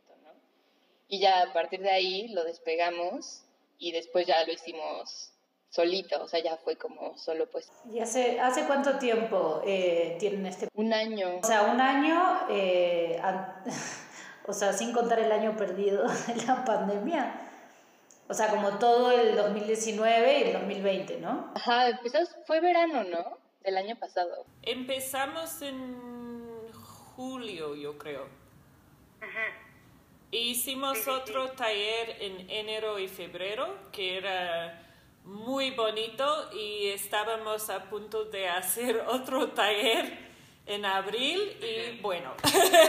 [1.07, 3.43] Y ya a partir de ahí lo despegamos
[3.77, 5.31] y después ya lo hicimos
[5.69, 10.45] solito, o sea, ya fue como solo pues ¿Y hace, hace cuánto tiempo eh, tienen
[10.45, 10.67] este...
[10.73, 11.39] un año.
[11.41, 13.63] O sea, un año, eh, an-
[14.47, 17.41] o sea, sin contar el año perdido de la pandemia.
[18.29, 21.51] O sea, como todo el 2019 y el 2020, ¿no?
[21.55, 23.37] Ajá, empezó, fue verano, ¿no?
[23.63, 24.45] Del año pasado.
[24.63, 25.97] Empezamos en
[27.15, 28.27] julio, yo creo.
[30.31, 34.85] Hicimos otro taller en enero y febrero que era
[35.23, 40.17] muy bonito y estábamos a punto de hacer otro taller
[40.65, 42.33] en abril y bueno,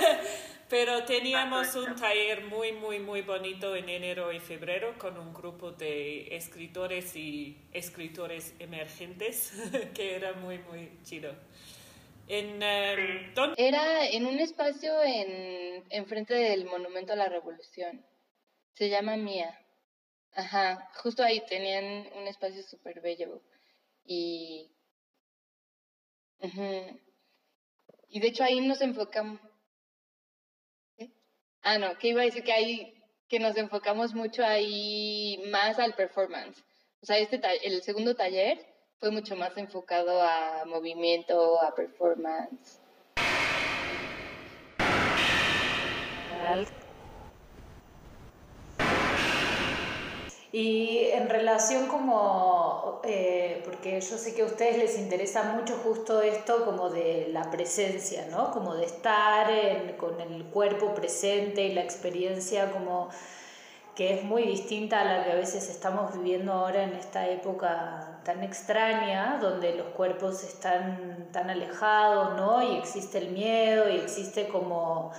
[0.69, 5.71] pero teníamos un taller muy, muy, muy bonito en enero y febrero con un grupo
[5.71, 9.53] de escritores y escritores emergentes
[9.95, 11.33] que era muy, muy chido.
[12.29, 18.05] En, em, ¿dónde- Era en un espacio en enfrente del Monumento a la Revolución.
[18.75, 19.59] Se llama Mía.
[20.33, 21.85] Ajá, justo ahí tenían
[22.17, 23.43] un espacio súper bello.
[24.05, 24.71] Y...
[26.41, 27.01] ujú.
[28.09, 29.41] Y de hecho ahí nos enfocamos...
[30.97, 31.11] ¿Qué?
[31.63, 32.95] Ah, no, que iba a decir que hay
[33.29, 36.65] que nos enfocamos mucho ahí más al performance.
[37.03, 38.65] O sea, este el segundo taller
[38.99, 42.81] fue mucho más enfocado a movimiento, a performance.
[50.51, 56.23] Y en relación como, eh, porque yo sé que a ustedes les interesa mucho justo
[56.23, 58.51] esto como de la presencia, ¿no?
[58.51, 59.47] Como de estar
[59.99, 63.11] con el cuerpo presente y la experiencia como
[63.99, 68.21] que es muy distinta a la que a veces estamos viviendo ahora en esta época
[68.23, 72.63] tan extraña, donde los cuerpos están tan alejados, ¿no?
[72.63, 75.11] Y existe el miedo y existe como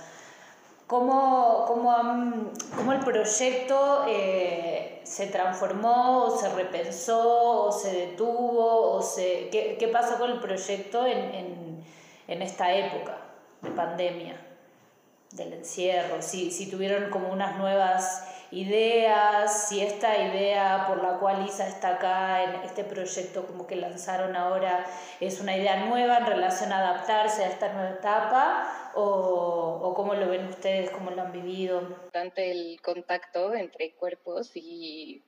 [0.86, 9.76] cómo, cómo, el proyecto eh, se transformó se repensó o se detuvo o se, qué,
[9.78, 11.84] qué pasó con el proyecto en, en,
[12.28, 13.18] en, esta época
[13.60, 14.40] de pandemia,
[15.32, 21.46] del encierro, si, si tuvieron como unas nuevas ideas, si esta idea por la cual
[21.46, 24.86] Isa está acá en este proyecto como que lanzaron ahora
[25.20, 30.14] es una idea nueva en relación a adaptarse a esta nueva etapa o, o cómo
[30.14, 31.80] lo ven ustedes, cómo lo han vivido.
[32.04, 35.22] Bastante el contacto entre cuerpos y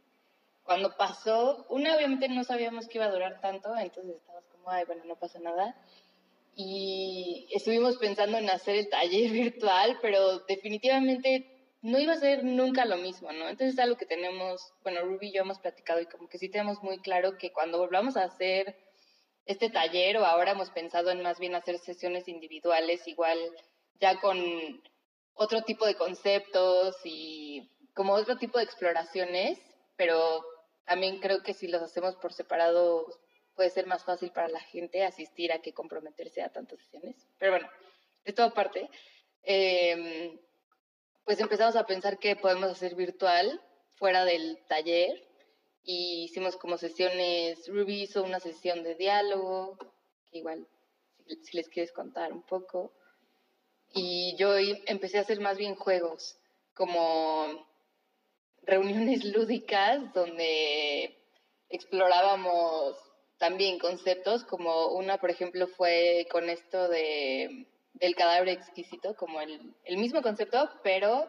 [0.64, 4.84] cuando pasó, una obviamente no sabíamos que iba a durar tanto, entonces estábamos como, ay,
[4.86, 5.76] bueno, no pasa nada.
[6.54, 11.51] Y estuvimos pensando en hacer el taller virtual, pero definitivamente
[11.82, 13.48] no iba a ser nunca lo mismo, ¿no?
[13.48, 16.48] Entonces es algo que tenemos, bueno, Ruby y yo hemos platicado y como que sí
[16.48, 18.76] tenemos muy claro que cuando volvamos a hacer
[19.46, 23.38] este taller o ahora hemos pensado en más bien hacer sesiones individuales, igual
[24.00, 24.38] ya con
[25.34, 29.58] otro tipo de conceptos y como otro tipo de exploraciones,
[29.96, 30.44] pero
[30.84, 33.06] también creo que si los hacemos por separado
[33.56, 37.26] puede ser más fácil para la gente asistir a que comprometerse a tantas sesiones.
[37.38, 37.68] Pero bueno,
[38.24, 38.88] esto aparte.
[39.42, 40.38] Eh,
[41.24, 43.60] pues empezamos a pensar que podemos hacer virtual
[43.96, 45.22] fuera del taller
[45.84, 49.76] y hicimos como sesiones, Ruby hizo una sesión de diálogo,
[50.30, 50.66] que igual
[51.42, 52.92] si, les quieres contar un poco,
[53.94, 54.56] y yo
[54.86, 56.36] empecé a hacer más bien juegos,
[56.74, 57.66] como
[58.62, 61.18] reuniones lúdicas donde
[61.68, 62.96] explorábamos
[63.38, 69.74] también conceptos, como una, por ejemplo, fue con esto de del cadáver exquisito, como el,
[69.84, 71.28] el mismo concepto, pero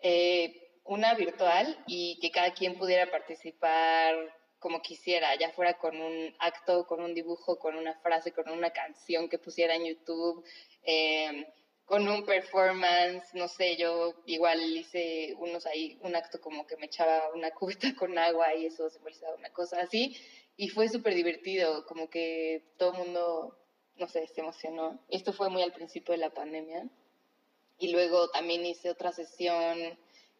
[0.00, 4.16] eh, una virtual y que cada quien pudiera participar
[4.60, 8.70] como quisiera, ya fuera con un acto, con un dibujo, con una frase, con una
[8.70, 10.44] canción que pusiera en YouTube,
[10.82, 11.46] em,
[11.86, 16.86] con un performance, no sé, yo igual hice unos ahí, un acto como que me
[16.86, 20.16] echaba una cubeta con agua y eso simbolizaba una cosa así,
[20.56, 23.59] y fue súper divertido, como que todo el mundo
[24.00, 24.98] no sé, se emocionó.
[25.08, 26.88] Esto fue muy al principio de la pandemia.
[27.78, 29.78] Y luego también hice otra sesión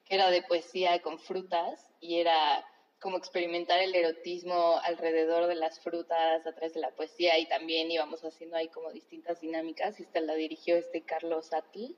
[0.04, 2.66] que era de poesía con frutas y era
[3.00, 7.90] como experimentar el erotismo alrededor de las frutas a través de la poesía y también
[7.90, 11.94] íbamos haciendo ahí como distintas dinámicas esta la dirigió este Carlos Atl.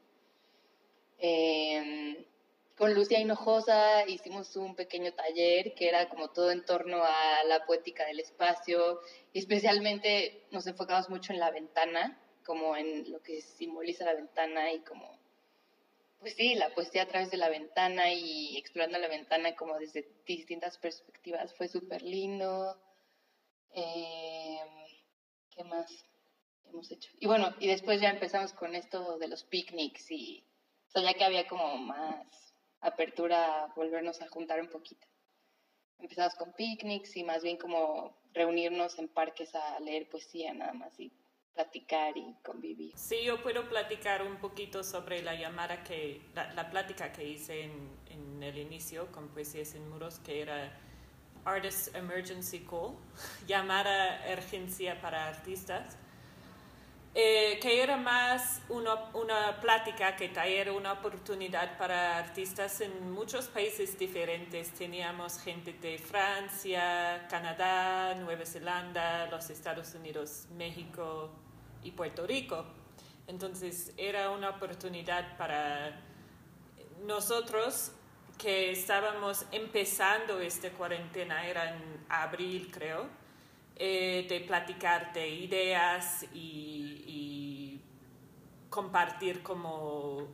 [1.19, 2.27] Eh,
[2.83, 7.65] con Lucia Hinojosa hicimos un pequeño taller que era como todo en torno a la
[7.65, 8.99] poética del espacio
[9.33, 14.73] y especialmente nos enfocamos mucho en la ventana, como en lo que simboliza la ventana
[14.73, 15.17] y como,
[16.19, 20.09] pues sí, la poesía a través de la ventana y explorando la ventana como desde
[20.27, 21.55] distintas perspectivas.
[21.55, 22.77] Fue súper lindo.
[23.75, 24.69] Em,
[25.55, 26.05] ¿Qué más
[26.69, 27.13] hemos hecho?
[27.21, 30.45] Y bueno, y después ya empezamos con esto de los picnics y,
[30.97, 32.42] ya que había como más
[32.83, 35.07] apertura a volvernos a juntar un poquito.
[35.99, 40.99] Empezamos con picnics y más bien como reunirnos en parques a leer poesía nada más
[40.99, 41.13] y
[41.55, 42.93] platicar y convivir.
[42.97, 47.91] Sí, yo puedo platicar un poquito sobre la llamada que, la, plática que hice en,
[48.11, 50.77] en, el inicio con Poesías en Muros, que era
[51.45, 52.97] Artist Emergency Call,
[53.47, 55.99] llamada urgencia para artistas.
[57.15, 63.49] Eh, que era más una, una, plática que taller, una oportunidad para artistas en muchos
[63.49, 64.71] países diferentes.
[64.71, 71.31] Teníamos gente de Francia, Canadá, Nueva Zelanda, los Estados Unidos, México
[71.83, 72.65] y Puerto Rico.
[73.27, 76.01] Entonces era una oportunidad para
[77.05, 77.93] nosotros
[78.39, 83.07] que estábamos empezando esta cuarentena, era en abril creo,
[83.77, 87.81] eh, de platicar de ideas y,
[88.71, 90.29] compartir como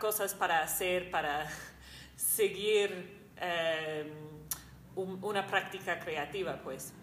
[0.00, 1.46] cosas para hacer, para
[2.16, 4.08] seguir em,
[4.94, 6.94] una práctica creativa, pues.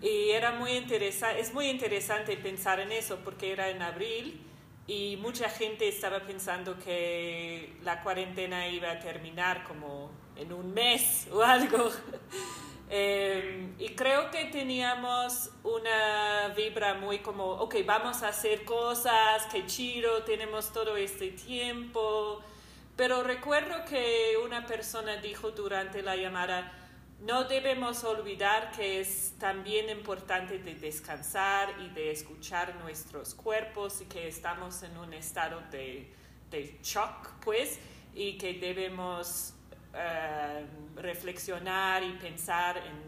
[0.00, 4.40] Y era muy interesante, es muy interesante pensar en eso porque era en abril
[4.86, 11.26] y mucha gente estaba pensando que la cuarentena iba a terminar como en un mes
[11.32, 11.90] o algo.
[12.90, 19.66] Eh, y creo que teníamos una vibra muy como, ok, vamos a hacer cosas, qué
[19.66, 22.42] chido, tenemos todo este tiempo.
[22.96, 26.72] Pero recuerdo que una persona dijo durante la llamada,
[27.20, 34.04] no debemos olvidar que es también importante de descansar y de escuchar nuestros cuerpos y
[34.04, 36.12] que estamos en un estado de,
[36.50, 37.80] de shock, pues,
[38.14, 39.53] y que debemos
[39.94, 43.04] eh, reflexionar y pensar en,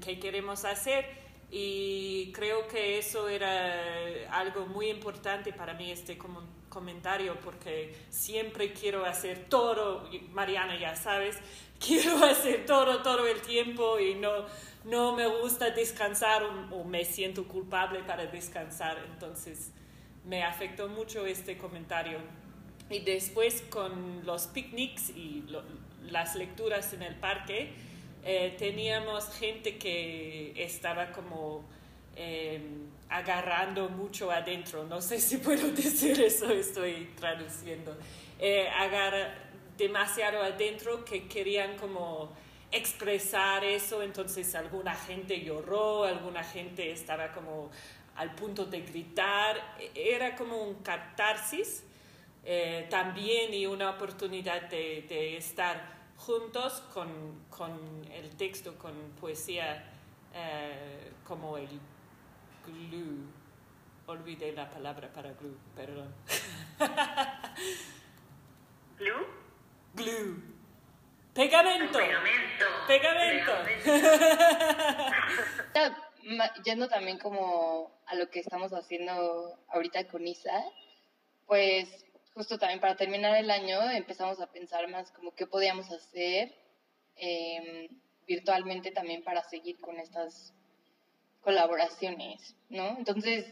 [0.00, 1.06] qué queremos hacer.
[1.50, 3.72] Y creo que eso era
[4.30, 6.18] algo muy importante para mí, este
[6.68, 11.38] comentario, porque siempre quiero hacer todo, Mariana ya sabes,
[11.78, 14.46] quiero hacer todo, todo el tiempo y no,
[14.84, 18.98] no me gusta descansar o me siento culpable para descansar.
[19.12, 19.70] Entonces
[20.24, 22.18] me afectó mucho este comentario.
[22.90, 25.44] Y después con los picnics y
[26.02, 27.72] las lecturas en el parque,
[28.24, 31.64] eh, teníamos gente que estaba como
[32.16, 32.60] eh,
[33.08, 34.84] agarrando mucho adentro.
[34.84, 37.96] No sé si puedo decir eso, estoy traduciendo.
[38.38, 39.34] Eh, agarra
[39.76, 42.32] demasiado adentro que querían como
[42.70, 47.70] expresar eso, entonces alguna gente lloró, alguna gente estaba como
[48.16, 51.84] al punto de gritar, era como un catarsis
[52.44, 59.84] eh, también y una oportunidad de, de estar juntos con, con, el texto, con poesía
[60.34, 61.68] eh, como el
[62.66, 63.26] glue.
[64.06, 66.14] Olvidé la palabra para glue, perdón.
[68.98, 69.26] ¿Glue?
[69.94, 70.42] Glue.
[71.32, 71.98] Pegamento.
[71.98, 72.66] Pegamento.
[72.86, 73.52] Pegamento.
[76.64, 80.64] Yendo también como a lo que estamos haciendo ahorita con Isa,
[81.46, 86.52] pues justo también para terminar el año empezamos a pensar más como qué podíamos hacer
[87.16, 87.88] eh,
[88.26, 90.52] virtualmente también para seguir con estas
[91.42, 92.96] colaboraciones, ¿no?
[92.98, 93.46] Entonces,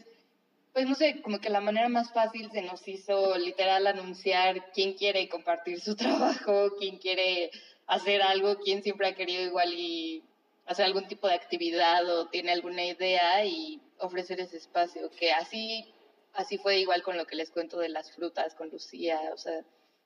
[0.73, 4.95] pues no sé, como que la manera más fácil se nos hizo literal anunciar quién
[4.95, 7.51] quiere compartir su trabajo, quién quiere
[7.87, 10.25] hacer algo, quién siempre ha querido igual y
[10.67, 15.93] hacer algún tipo de actividad o tiene alguna idea y ofrecer ese espacio, que así
[16.33, 19.65] así fue igual con lo que les cuento de las frutas, con Lucía, o sea,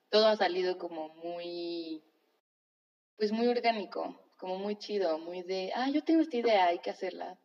[0.09, 2.03] todo ha salido como muy,
[3.17, 6.91] pues muy orgánico, como muy chido, muy de, ah, yo tengo esta idea, hay que
[6.91, 7.39] hacerla.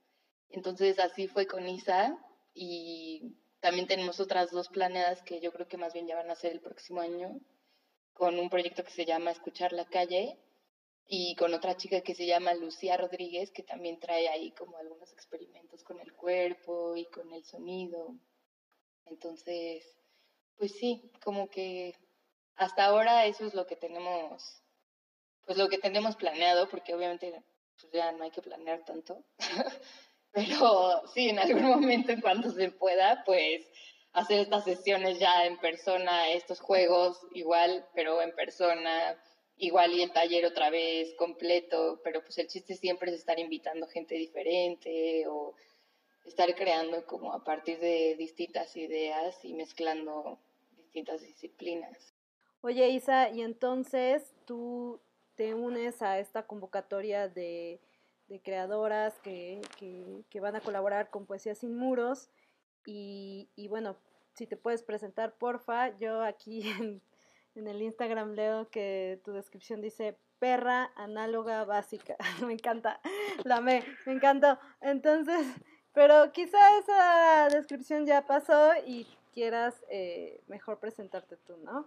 [0.50, 2.16] Entonces así fue con Isa
[2.54, 6.36] y también tenemos otras dos planeadas que yo creo que más bien ya van a
[6.36, 7.40] ser el próximo año,
[8.12, 10.38] con un proyecto que se llama Escuchar la calle
[11.06, 15.12] y con otra chica que se llama Lucía Rodríguez, que también trae ahí como algunos
[15.12, 18.14] experimentos con el cuerpo y con el sonido.
[19.06, 19.84] Entonces,
[20.56, 21.94] pues sí, como que
[22.56, 24.62] hasta ahora eso es lo que tenemos,
[25.44, 27.42] pues lo que tenemos planeado, porque obviamente
[27.80, 29.24] pues ya no hay que planear tanto.
[30.32, 33.66] Pero sí, en algún momento, en cuanto se pueda, pues
[34.12, 39.16] hacer estas sesiones ya en persona, estos juegos igual, pero en persona,
[39.56, 43.86] igual y el taller otra vez completo, pero pues el chiste siempre es estar invitando
[43.86, 45.54] gente diferente o
[46.24, 50.38] estar creando como a partir de distintas ideas y mezclando
[50.76, 52.14] distintas disciplinas.
[52.60, 55.00] Oye Isa, y entonces tú
[55.34, 57.80] te unes a esta convocatoria de,
[58.28, 62.30] de creadoras que, que, que, van a colaborar con Poesía Sin Muros
[62.86, 63.96] y, y, bueno,
[64.34, 67.02] si te puedes presentar, porfa, yo aquí en,
[67.54, 72.16] en el Instagram leo que tu descripción dice perra análoga básica.
[72.46, 73.00] me encanta,
[73.44, 74.58] la me, me encantó.
[74.80, 75.46] Entonces,
[75.94, 81.86] pero quizá esa descripción ya pasó y quieras eh, mejor presentarte tú, ¿no?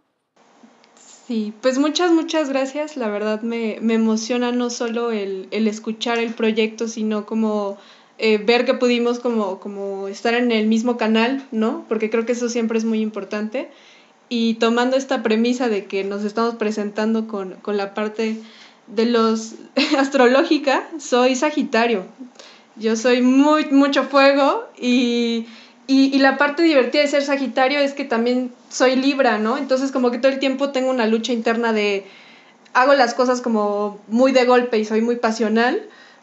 [1.28, 2.98] Sí, pues muchas, muchas gracias.
[2.98, 7.78] La verdad me, me emociona no solo el, el, escuchar el proyecto, sino como
[8.18, 11.84] eh, ver que pudimos como, como estar en el mismo canal, ¿no?
[11.89, 13.70] Porque creo que eso siempre es muy importante.
[14.30, 18.38] Y tomando esta premisa de que nos estamos presentando con, con la parte
[18.88, 19.56] de los
[19.98, 22.06] astrológica, soy Sagitario.
[22.78, 25.48] Yo soy muy, mucho fuego y,
[25.88, 29.58] y, y, la parte divertida de ser Sagitario es que también soy Libra, ¿no?
[29.58, 32.06] Entonces como que todo el tiempo tengo una lucha interna de
[32.76, 35.82] hago las cosas como muy de golpe y soy muy pasional,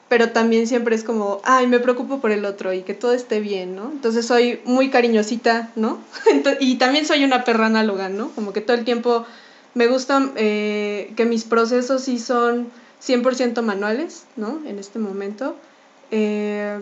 [0.08, 3.40] pero también siempre es como, ay, me preocupo por el otro y que todo esté
[3.40, 3.90] bien, ¿no?
[3.90, 5.98] Entonces soy muy cariñosita, ¿no?
[6.60, 8.28] y también soy una perra análoga, ¿no?
[8.32, 9.24] Como que todo el tiempo
[9.72, 12.68] me gusta eh, que mis procesos sí son
[13.04, 14.60] 100% manuales, ¿no?
[14.66, 15.56] En este momento.
[16.12, 16.78] Eh,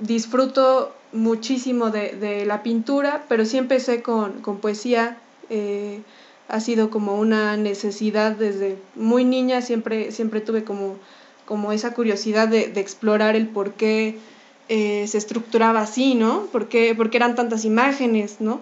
[0.00, 5.16] disfruto muchísimo de, de, la pintura, pero sí empecé con, con poesía.
[5.50, 6.00] Eh,
[6.48, 10.96] ha sido como una necesidad desde muy niña, siempre, siempre tuve como,
[11.46, 14.18] como esa curiosidad de, de explorar el por qué
[14.68, 16.46] eh, se estructuraba así, ¿no?
[16.52, 18.60] ¿Por qué, por qué eran tantas imágenes, ¿no?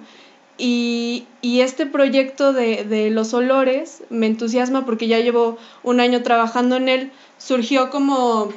[0.59, 6.23] Y, y, este proyecto de, de, los olores me entusiasma porque ya llevo un año
[6.23, 7.13] trabajando en él.
[7.39, 8.53] Surgió como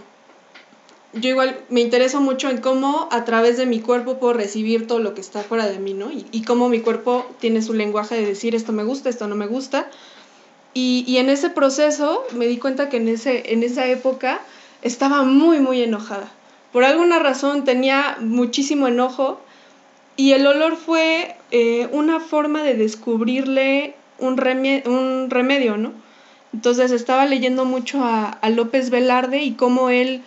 [1.13, 4.99] yo igual me intereso mucho en cómo a través de mi cuerpo puedo recibir todo
[4.99, 6.11] lo que está fuera de mí, ¿no?
[6.11, 9.35] Y, y cómo mi cuerpo tiene su lenguaje de decir esto me gusta, esto no
[9.35, 9.89] me gusta.
[10.73, 14.41] Y, y, en ese proceso me di cuenta que en, ese, en esa época
[14.81, 16.31] estaba muy, muy enojada.
[16.71, 19.39] Por alguna razón tenía muchísimo enojo
[20.17, 24.39] y el olor fue eh, una forma de descubrirle un,
[24.85, 25.91] un remedio, ¿no?
[26.53, 30.23] Entonces estaba leyendo mucho a, a López Velarde y cómo él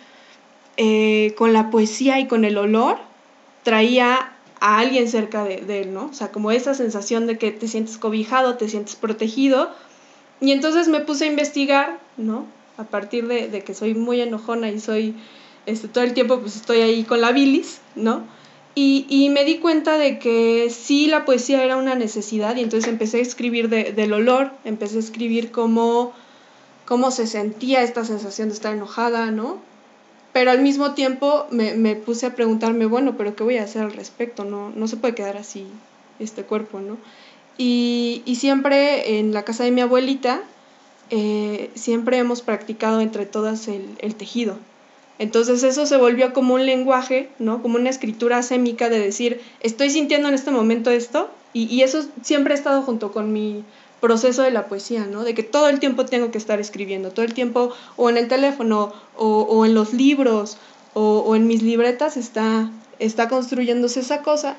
[0.77, 2.97] eh, con la poesía y con el olor
[3.63, 6.05] traía a alguien cerca de, él, ¿no?
[6.05, 9.71] O sea, como esa sensación de que te sientes cobijado, te sientes protegido.
[10.39, 12.45] Y entonces me puse a investigar, ¿no?
[12.77, 15.15] A partir de, de que soy muy enojona y soy,
[15.65, 18.23] este, todo el tiempo pues estoy ahí con la bilis, ¿no?
[18.75, 22.87] Y, y, me di cuenta de que sí la poesía era una necesidad y entonces
[22.87, 26.13] empecé a escribir de, del olor, empecé a escribir cómo,
[26.85, 29.59] cómo se sentía esta sensación de estar enojada, ¿no?
[30.37, 33.81] Pero al mismo tiempo me, me, puse a preguntarme, bueno, pero ¿qué voy a hacer
[33.81, 34.43] al respecto?
[34.43, 35.65] No, no se puede quedar así
[36.19, 36.99] este cuerpo, ¿no?
[37.57, 40.43] Y, y siempre en la casa de mi abuelita,
[41.09, 44.59] eh, siempre hemos practicado entre todas el, tejido.
[45.17, 47.63] Entonces eso se volvió como un lenguaje, ¿no?
[47.63, 52.05] Como una escritura sémica de decir, estoy sintiendo en este momento esto, y, y eso
[52.21, 53.63] siempre ha estado junto con mi,
[53.99, 55.23] proceso de la poesía, ¿no?
[55.23, 58.27] De que todo el tiempo tengo que estar escribiendo, todo el tiempo o en el
[58.27, 60.57] teléfono o, o en los libros
[60.93, 62.69] o, o, en mis libretas está,
[62.99, 64.55] está construyéndose esa cosa.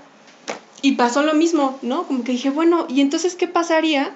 [0.83, 2.07] Y pasó lo mismo, ¿no?
[2.07, 4.15] Como que dije, bueno, ¿y entonces qué pasaría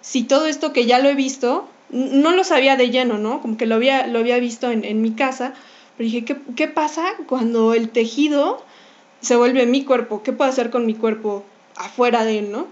[0.00, 3.40] si todo esto que ya lo he visto, no lo sabía de lleno, ¿no?
[3.40, 5.54] Como que lo había, lo había visto en, en mi casa,
[5.96, 8.62] pero dije, ¿qué, ¿qué pasa cuando el tejido
[9.20, 10.22] se vuelve mi cuerpo?
[10.22, 11.44] ¿Qué puedo hacer con mi cuerpo
[11.76, 12.66] afuera de él, ¿no?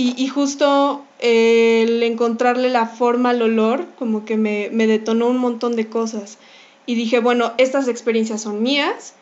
[0.00, 5.38] Y, justo eh, el encontrarle la forma al olor, como que me, me detonó un
[5.38, 6.38] montón de cosas.
[6.86, 9.14] Y dije, bueno, estas experiencias son mías.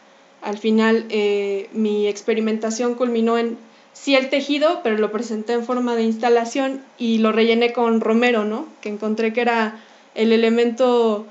[0.43, 3.57] Al final eh, mi experimentación culminó en
[3.95, 8.45] sí el tejido, pero lo presenté en forma de instalación y lo rellené con romero,
[8.45, 8.67] ¿no?
[8.83, 9.81] Que encontré que era
[10.15, 11.27] el elemento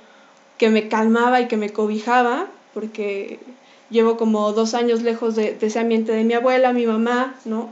[0.57, 3.37] que me calmaba y que me cobijaba, porque
[3.91, 7.69] llevo como dos años lejos de, de ese ambiente de mi abuela, mi mamá, ¿no?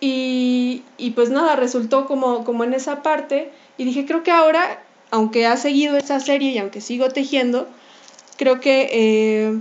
[0.00, 3.50] Y, y, pues nada, resultó como, como en esa parte.
[3.76, 7.68] Y dije, creo que ahora, aunque ha seguido esa serie y aunque sigo tejiendo,
[8.36, 9.60] creo que eh,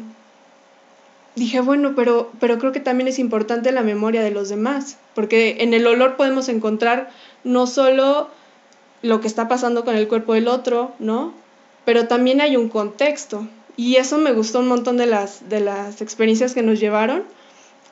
[1.36, 5.58] dije, bueno, pero, pero creo que también es importante la memoria de los demás, porque
[5.60, 7.10] en el olor podemos encontrar
[7.44, 8.30] no solo
[9.02, 11.34] lo que está pasando con el cuerpo del otro, ¿no?
[11.86, 13.48] Pero también hay un contexto.
[13.78, 17.24] Y eso me gustó un montón de las, de las experiencias que nos llevaron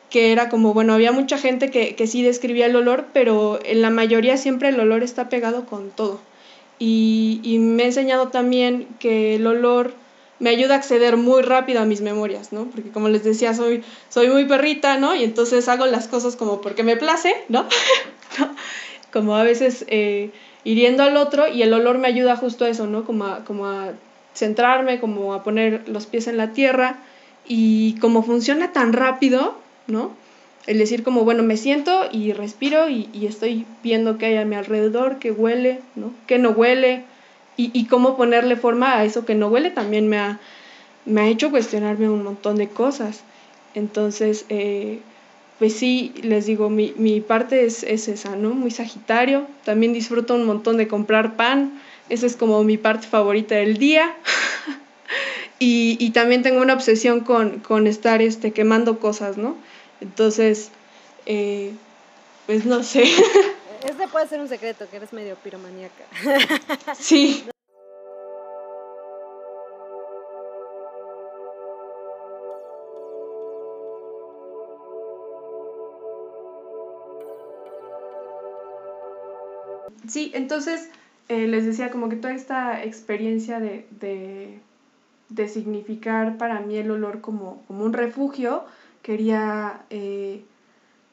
[0.10, 3.82] que era como, bueno, había mucha gente que, que sí describía el olor, pero en
[3.82, 6.20] la mayoría siempre el olor está pegado con todo.
[6.80, 9.94] Y, y, me he enseñado también que el olor
[10.40, 12.66] me ayuda a acceder muy rápido a mis memorias, ¿no?
[12.66, 15.16] Porque como les decía, soy, soy muy perrita, ¿no?
[15.16, 17.66] Y entonces hago las cosas como porque me place, ¿no?
[19.12, 20.32] como a veces eh,
[20.64, 23.06] hiriendo al otro y el olor me ayuda justo a eso, ¿no?
[23.06, 23.94] Como a, como a
[24.36, 27.00] centrarme, como a poner los pies en la tierra
[27.48, 29.56] y como funciona tan rápido,
[29.88, 30.12] ¿no?
[30.66, 34.56] El decir como, bueno, me siento y respiro y, estoy viendo qué hay a mi
[34.56, 36.12] alrededor, qué huele, ¿no?
[36.28, 37.04] Qué no huele
[37.56, 40.40] y, y cómo ponerle forma a eso que no huele también me ha,
[41.06, 43.24] me ha hecho cuestionarme un montón de cosas.
[43.74, 45.00] Entonces, eh,
[45.60, 48.52] pues sí, les digo, mi, mi parte es, es, esa, ¿no?
[48.52, 49.48] Muy sagitario.
[49.66, 51.80] También disfruto un montón de comprar pan.
[52.10, 54.14] Esa es como mi parte favorita del día.
[55.60, 59.56] y, y, también tengo una obsesión con, con estar este, quemando cosas, ¿no?
[60.02, 60.72] Entonces,
[61.26, 61.74] eh,
[62.46, 63.04] pues no sé.
[63.88, 66.04] Este puede ser un secreto, que eres medio piromaníaca.
[67.00, 67.46] Sí.
[80.08, 80.90] Sí, entonces
[81.28, 84.60] eh, les decía como que toda esta experiencia de, de,
[85.30, 88.64] de significar para mí el olor como, como un refugio,
[89.08, 90.44] quería, eh,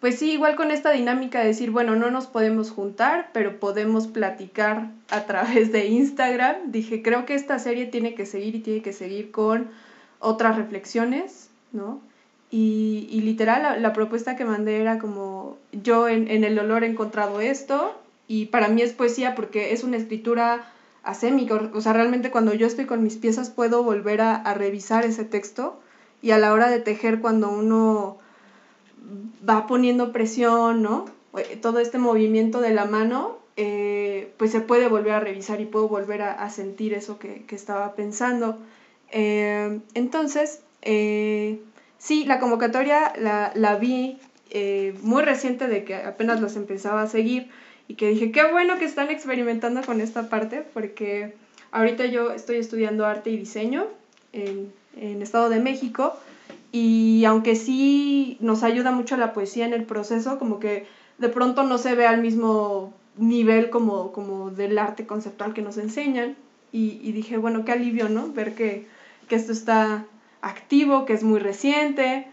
[0.01, 4.09] pues sí, igual con esta dinámica de decir, bueno, no nos podemos juntar, pero podemos
[4.09, 6.72] platicar a través de Instagram.
[6.72, 9.70] Dije, creo que esta serie tiene que seguir y tiene que seguir con
[10.18, 12.01] otras reflexiones, ¿no?
[12.51, 17.40] Y, y literal, la, propuesta que mandé era como, yo en, el olor he encontrado
[17.40, 20.68] esto, y para mí es poesía porque es una escritura
[21.05, 25.24] asémica, o sea, realmente cuando yo estoy con mis piezas puedo volver a revisar ese
[25.24, 25.78] texto,
[26.25, 28.16] y a la hora de tejer cuando uno
[29.47, 31.05] va poniendo presión, ¿no?
[31.37, 35.66] Eh, todo este movimiento de la mano, eh, pues se puede volver a revisar y
[35.66, 38.57] puedo volver a, sentir eso que, que estaba pensando.
[39.11, 40.61] Eh, entonces,
[41.99, 44.18] sí, la convocatoria la, la vi
[45.03, 47.51] muy reciente de que apenas los empezaba a seguir
[47.87, 51.35] y que dije, qué bueno que están experimentando con esta parte, porque
[51.70, 53.89] ahorita yo estoy estudiando arte y diseño
[54.97, 56.14] en Estado de México
[56.72, 60.86] y aunque sí nos ayuda mucho la poesía en el proceso, como que
[61.18, 65.78] de pronto no se ve al mismo nivel como, como del arte conceptual que nos
[65.78, 66.34] enseñan.
[66.72, 68.32] Y, dije, bueno, qué alivio, ¿no?
[68.32, 68.88] Ver que,
[69.28, 70.07] que, esto está
[70.42, 72.26] activo, que es muy reciente.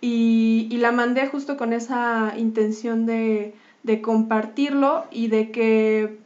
[0.00, 3.52] Y, y la mandé justo con esa intención de,
[3.82, 6.16] de compartirlo y de que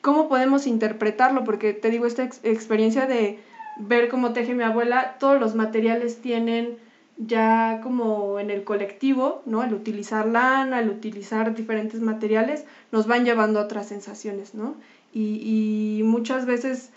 [0.00, 3.38] cómo podemos interpretarlo, porque te digo, esta ex experiencia de
[3.86, 6.78] ver cómo teje mi abuela, todos los materiales tienen
[7.18, 9.62] ya como en el colectivo, ¿no?
[9.62, 14.74] El utilizar lana, el utilizar diferentes materiales, nos van llevando a otras sensaciones, ¿no?
[15.12, 16.90] Y, y muchas veces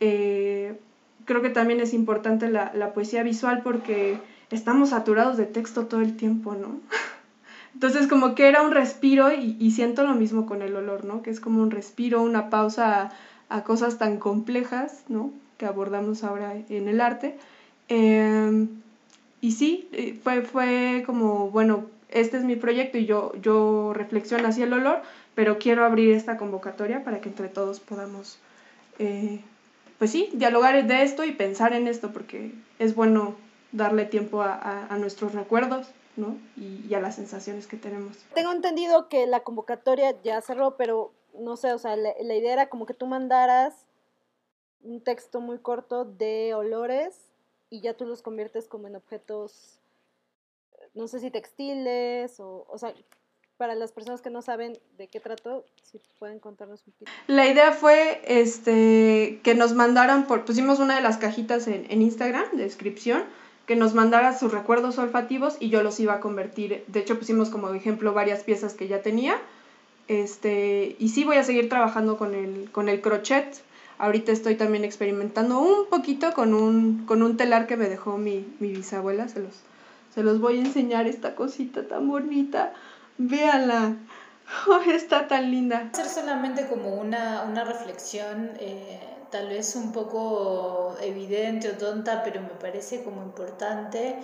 [0.00, 0.78] eh,
[1.24, 4.18] creo que también es importante la, la, poesía visual porque
[4.50, 6.80] estamos saturados de texto todo el tiempo, ¿no?
[7.74, 11.22] Entonces como que era un respiro y, y, siento lo mismo con el olor, ¿no?
[11.22, 13.12] Que es como un respiro, una pausa
[13.48, 15.30] a cosas tan complejas, ¿no?
[15.60, 17.36] Que abordamos ahora en el arte.
[17.90, 18.66] Eh,
[19.42, 24.48] y sí, eh, fue, fue como, bueno, este es mi proyecto y yo, yo reflexiono
[24.48, 25.02] hacia el olor,
[25.34, 28.38] pero quiero abrir esta convocatoria para que entre todos podamos,
[28.98, 29.42] eh,
[29.98, 33.34] pues sí, dialogar de esto y pensar en esto, porque es bueno
[33.72, 36.38] darle tiempo a, a, nuestros recuerdos, ¿no?
[36.56, 38.16] Y, a las sensaciones que tenemos.
[38.32, 42.70] Tengo entendido que la convocatoria ya cerró, pero no sé, o sea, la idea era
[42.70, 43.84] como que tú mandaras
[44.82, 47.16] un texto muy corto de olores
[47.68, 49.78] y ya tú los conviertes como en objetos,
[50.94, 52.94] no sé si textiles o, o sea,
[53.56, 57.12] para las personas que no saben de qué trato, si pueden contarnos un poquito.
[57.26, 62.00] La idea fue este, que nos mandaran, por, pusimos una de las cajitas en, en
[62.00, 63.22] Instagram, de descripción,
[63.66, 66.84] que nos mandara sus recuerdos olfativos y yo los iba a convertir.
[66.88, 69.36] De hecho, pusimos como ejemplo varias piezas que ya tenía.
[70.08, 73.62] Este, y sí voy a seguir trabajando con el, con el crochet,
[74.00, 78.50] Ahorita estoy también experimentando un poquito con un, con un telar que me dejó mi,
[78.58, 79.28] mi bisabuela.
[79.28, 79.52] Se los,
[80.14, 82.72] se los voy a enseñar esta cosita tan bonita.
[83.18, 83.96] Véanla.
[84.66, 85.90] Oh, está tan linda.
[85.92, 88.98] Hacer solamente como una, una reflexión, eh,
[89.30, 94.16] tal vez un poco evidente o tonta, pero me parece como importante.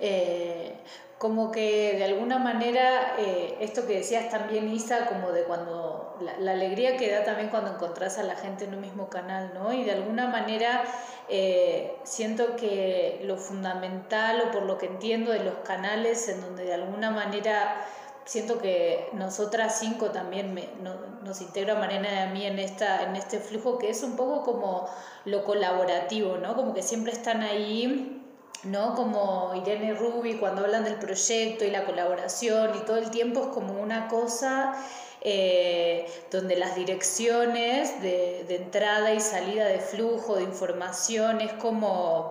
[0.00, 0.76] Eh,
[1.20, 6.52] como que de alguna manera eh, esto que decías también Isa, como de cuando la,
[6.52, 9.70] alegría que da también cuando encontrás a la gente en un mismo canal, ¿no?
[9.70, 10.82] Y de alguna manera
[11.28, 16.64] eh, siento que lo fundamental o por lo que entiendo de los canales en donde
[16.64, 17.86] de alguna manera
[18.24, 23.02] siento que nosotras cinco también me, no, nos integra Mariana y a mí en, esta,
[23.02, 24.88] en este flujo que es un poco como
[25.26, 26.56] lo colaborativo, ¿no?
[26.56, 28.19] Como que siempre están ahí
[28.64, 28.94] ¿no?
[28.94, 33.46] Como Irene Rubi cuando hablan del proyecto y la colaboración y todo el tiempo es
[33.48, 34.74] como una cosa
[35.22, 42.30] eh, donde las direcciones de, de, entrada y salida de flujo de información es como,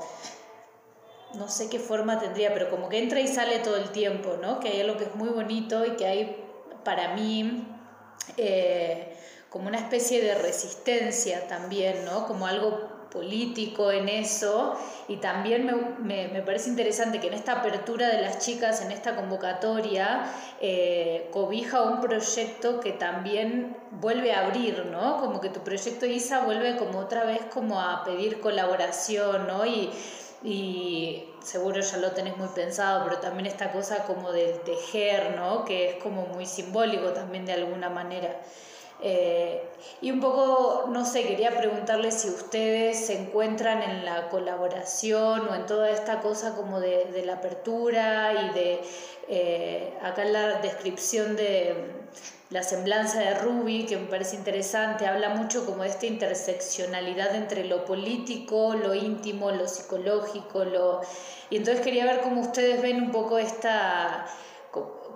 [1.36, 4.60] no sé qué forma tendría, pero como que entra y sale todo el tiempo, ¿no?
[4.60, 6.46] Que hay algo que es muy bonito y que hay
[6.84, 7.68] para mí
[8.38, 9.16] eh,
[9.50, 12.28] como una especie de resistencia también, ¿no?
[12.28, 17.54] Como algo político en eso y también me, me, me, parece interesante que en esta
[17.54, 20.32] apertura de las chicas, en esta convocatoria,
[20.62, 25.18] eh, cobija un proyecto que también vuelve a abrir, ¿no?
[25.18, 29.66] Como que tu proyecto ISA vuelve como otra vez como a pedir colaboración, ¿no?
[29.66, 29.90] Y,
[30.44, 35.66] y seguro ya lo tenés muy pensado, pero también esta cosa como del tejer, ¿no?
[35.66, 38.40] Que es como muy simbólico también de alguna manera.
[39.02, 39.64] Eh,
[40.02, 45.56] y un poco, no sé, quería preguntarles si ustedes se encuentran en la colaboración o
[45.56, 48.82] en toda esta cosa como de, de la apertura y de,
[49.30, 51.94] eh, acá la descripción de
[52.50, 57.66] la semblanza de Ruby, que me parece interesante, habla mucho como de esta interseccionalidad entre
[57.66, 61.02] lo político, lo íntimo, lo psicológico, lo...
[61.52, 64.26] y entonces quería ver cómo ustedes ven un poco esta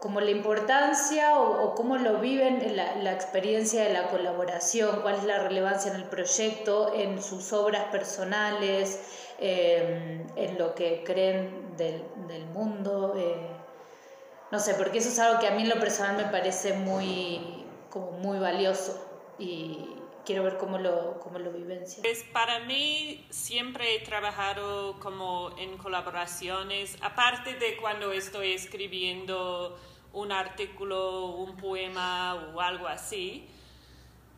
[0.03, 5.15] como la importancia o, o cómo lo viven la, la, experiencia de la colaboración, cuál
[5.15, 11.77] es la relevancia en el proyecto, en sus obras personales, eh, en lo que creen
[11.77, 13.13] del, del mundo.
[13.15, 13.47] Eh,
[14.51, 17.65] no sé, porque eso es algo que a mí en lo personal me parece muy,
[17.89, 19.01] como muy valioso
[19.39, 19.87] y
[20.25, 22.03] quiero ver cómo lo, cómo lo vivencia.
[22.03, 29.79] Pues para mí siempre he trabajado como en colaboraciones, aparte de cuando estoy escribiendo
[30.13, 33.47] un artículo, un poema o algo así,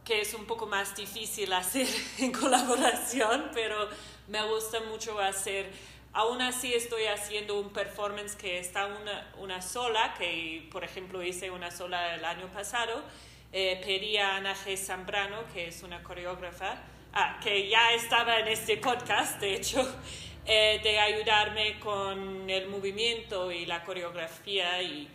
[0.04, 1.88] que es un poco más difícil hacer
[2.20, 3.90] en colaboración, pero
[4.28, 5.72] me gusta mucho hacer.
[6.14, 11.52] Aún así estoy haciendo un performance que está una, una sola, que por ejemplo hice
[11.52, 13.04] una sola el año pasado.
[13.52, 14.78] Eh, pedí a Ana G.
[14.78, 16.78] Zambrano, que es una coreógrafa,
[17.14, 19.82] ah, que ya estaba en este podcast, de hecho,
[20.46, 25.08] eh, de ayudarme con el movimiento y la coreografía y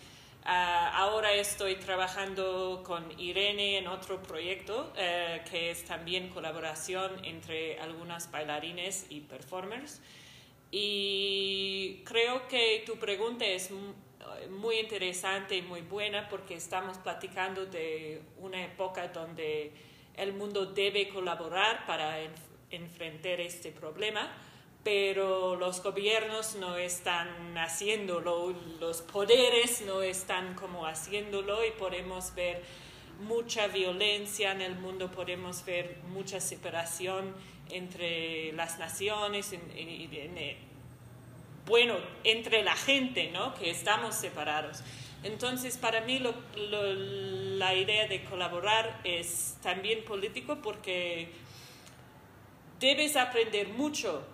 [0.53, 8.30] ahora estoy trabajando con Irene en otro proyecto eh, que es también colaboración entre algunas
[8.30, 10.01] bailarines y performers.
[10.72, 13.70] Y creo que tu pregunta es
[14.51, 19.72] muy interesante y muy buena porque estamos platicando de una época donde
[20.16, 22.18] el mundo debe colaborar para
[22.70, 24.30] enfrentar este problema
[24.83, 32.62] pero los gobiernos no están haciéndolo, los poderes no están como haciéndolo y podemos ver
[33.20, 37.35] mucha violencia en el mundo, podemos ver mucha separación
[37.68, 40.57] entre las naciones, eh,
[41.66, 43.55] bueno, entre la gente, ¿no?
[43.55, 44.83] Que estamos separados.
[45.22, 51.28] Entonces, para mí la idea de colaborar es también político porque
[52.81, 54.24] debes aprender mucho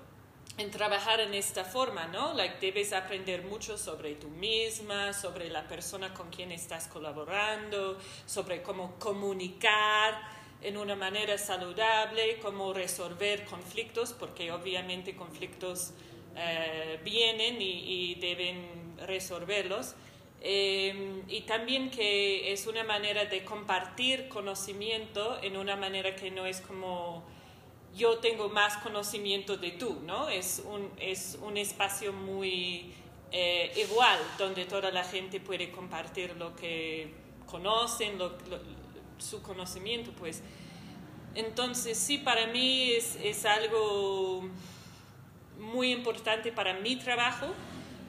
[0.58, 2.32] en trabajar en esta forma, ¿no?
[2.32, 8.62] Like, debes aprender mucho sobre tú misma, sobre la persona con quien estás colaborando, sobre
[8.62, 10.14] cómo comunicar
[10.62, 15.92] en una manera saludable, cómo resolver conflictos, porque obviamente conflictos
[16.36, 19.94] eh, vienen y, deben resolverlos.
[20.40, 26.46] Em, y también que es una manera de compartir conocimiento en una manera que no
[26.46, 27.24] es como
[27.96, 30.28] yo tengo más conocimiento de tú, ¿no?
[30.28, 32.92] Es un, es un espacio muy
[33.32, 37.12] eh, igual, donde toda la gente puede compartir lo que
[37.46, 38.18] conocen,
[39.18, 40.42] su conocimiento, pues.
[41.34, 44.48] Entonces, sí, para mí es, es algo
[45.58, 47.46] muy importante para mi trabajo.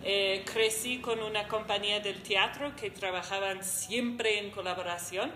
[0.03, 5.31] Eh, crecí con una compañía del teatro que trabajaban siempre en colaboración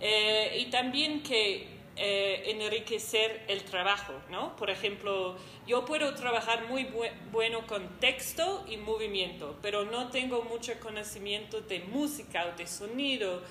[0.00, 4.56] eh, y también que eh, enriquecer el trabajo, ¿no?
[4.56, 5.36] Por ejemplo,
[5.66, 6.88] yo puedo trabajar muy
[7.30, 13.42] bueno con texto y movimiento, pero no tengo mucho conocimiento de música o de sonido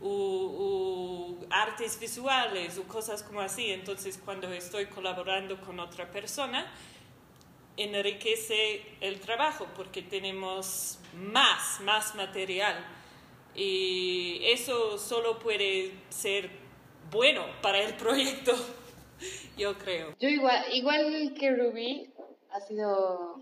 [0.00, 3.70] o, artes visuales o cosas como así.
[3.70, 6.72] Entonces, cuando estoy colaborando con otra persona,
[7.76, 12.86] enriquece el trabajo porque tenemos más, más material.
[13.54, 16.61] Y eso solo puede ser
[17.12, 18.52] bueno para el proyecto,
[19.56, 20.16] yo creo.
[20.18, 22.10] Yo igual, igual que Ruby,
[22.50, 23.40] ha sido,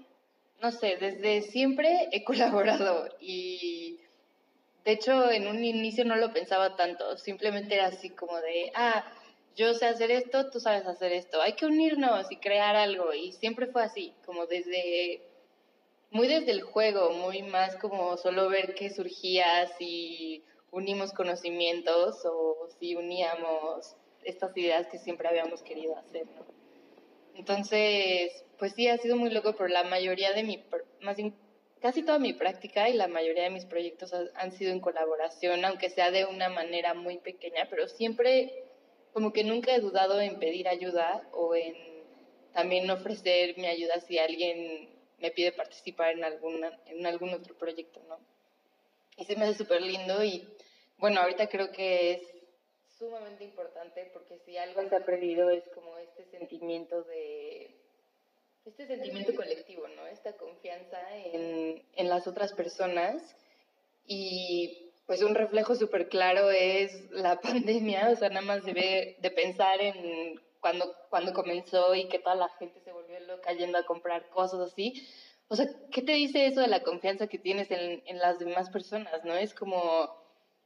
[0.60, 3.98] no sé, desde siempre he colaborado y
[4.84, 9.04] de hecho en un inicio no lo pensaba tanto, simplemente era así como de, ah,
[9.56, 13.32] yo sé hacer esto, tú sabes hacer esto, hay que unirnos y crear algo y
[13.32, 15.22] siempre fue así, como desde
[16.10, 20.42] muy desde el juego, muy más como solo ver qué surgía, si
[20.72, 26.26] unimos conocimientos o si uníamos estas ideas que siempre habíamos querido hacer.
[27.34, 30.62] Entonces, pues sí, ha sido muy loco, pero la mayoría de mi,
[31.00, 31.16] más
[31.80, 35.90] casi toda mi práctica y la mayoría de mis proyectos han sido en colaboración, aunque
[35.90, 38.64] sea de una manera muy pequeña, pero siempre,
[39.12, 41.74] como que nunca he dudado en pedir ayuda o en
[42.52, 48.00] también ofrecer mi ayuda si alguien me pide participar en, alguna, en algún otro proyecto,
[48.08, 48.18] ¿no?
[49.16, 50.48] Y se me hace súper lindo y
[50.98, 52.20] bueno, ahorita creo que es
[52.98, 57.74] sumamente importante porque si algo se ha perdido es como este sentimiento de
[58.66, 60.06] este sentimiento colectivo, ¿no?
[60.06, 63.36] Esta confianza en, en las otras personas
[64.04, 69.30] y pues un reflejo súper claro es la pandemia, o sea, nada más de, de
[69.30, 73.86] pensar en cuando, cuando comenzó y que toda la gente se volvió loca yendo a
[73.86, 74.92] comprar cosas así
[75.52, 78.70] o sea, ¿qué te dice eso de la confianza que tienes en, en las demás
[78.70, 79.24] personas?
[79.24, 79.34] ¿No?
[79.34, 80.08] Es como,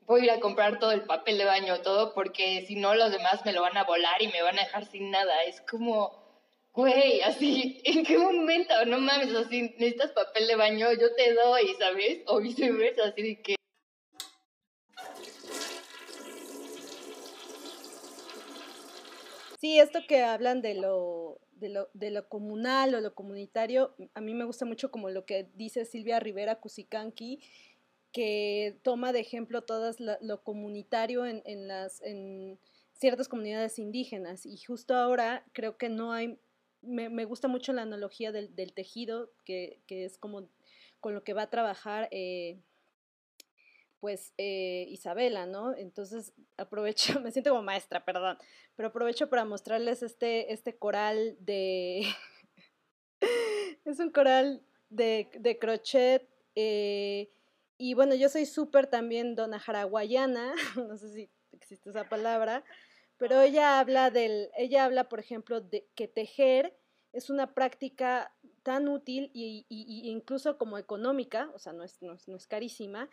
[0.02, 3.10] voy a ir a comprar todo el papel de baño, todo, porque si no, los
[3.10, 5.42] demás me lo van a volar y me van a dejar sin nada.
[5.44, 6.12] Es como,
[6.74, 8.74] güey, así, ¿en qué momento?
[8.84, 12.20] No mames, así, necesitas papel de baño, yo te doy, ¿sabes?
[12.26, 13.54] O viceversa, así de que.
[19.62, 24.20] Sí, esto que hablan de lo de lo, de lo comunal o lo comunitario, a
[24.20, 27.40] mí me gusta mucho como lo que dice Silvia Rivera Cusicanqui,
[28.12, 29.90] que toma de ejemplo todo
[30.20, 32.60] lo, comunitario en, en, las, en
[32.92, 34.46] ciertas comunidades indígenas.
[34.46, 36.38] Y justo ahora creo que no hay,
[36.80, 40.48] me, me gusta mucho la analogía del, del tejido, que, que, es como
[41.00, 42.08] con lo que va a trabajar.
[42.12, 42.60] Eh,
[44.04, 45.74] pues eh, Isabela, ¿no?
[45.74, 48.36] Entonces aprovecho, me siento como maestra, perdón,
[48.76, 52.04] pero aprovecho para mostrarles este, este coral de,
[53.86, 57.30] es un coral de, de crochet, eh,
[57.78, 62.62] y bueno, yo soy súper también dona haraguayana, no sé si existe esa palabra,
[63.16, 66.76] pero ella habla del, ella habla, por ejemplo, de que tejer
[67.14, 68.34] es una práctica
[68.64, 73.08] tan útil y, incluso como económica, o sea, no es, no es carísima,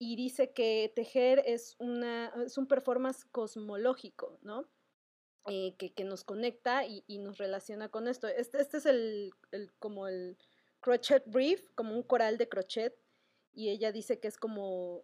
[0.00, 4.66] y dice que tejer es, una, es un performance cosmológico, ¿no?
[5.46, 8.26] Eh, que, que, nos conecta y, y, nos relaciona con esto.
[8.26, 10.38] Este, este es el, el, como el
[10.80, 12.98] crochet brief, como un coral de crochet,
[13.52, 15.02] y ella dice que es como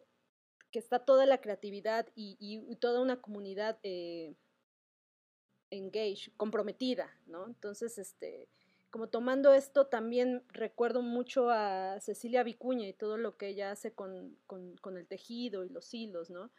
[0.71, 4.35] que está toda la creatividad y, y toda una comunidad eh,
[5.71, 7.47] engaged, comprometida, ¿no?
[7.47, 8.49] Entonces, este,
[8.97, 13.93] como tomando esto, también recuerdo mucho a Cecilia Vicuña y todo lo que ella hace
[13.93, 16.51] con, con, el tejido y los hilos, ¿no?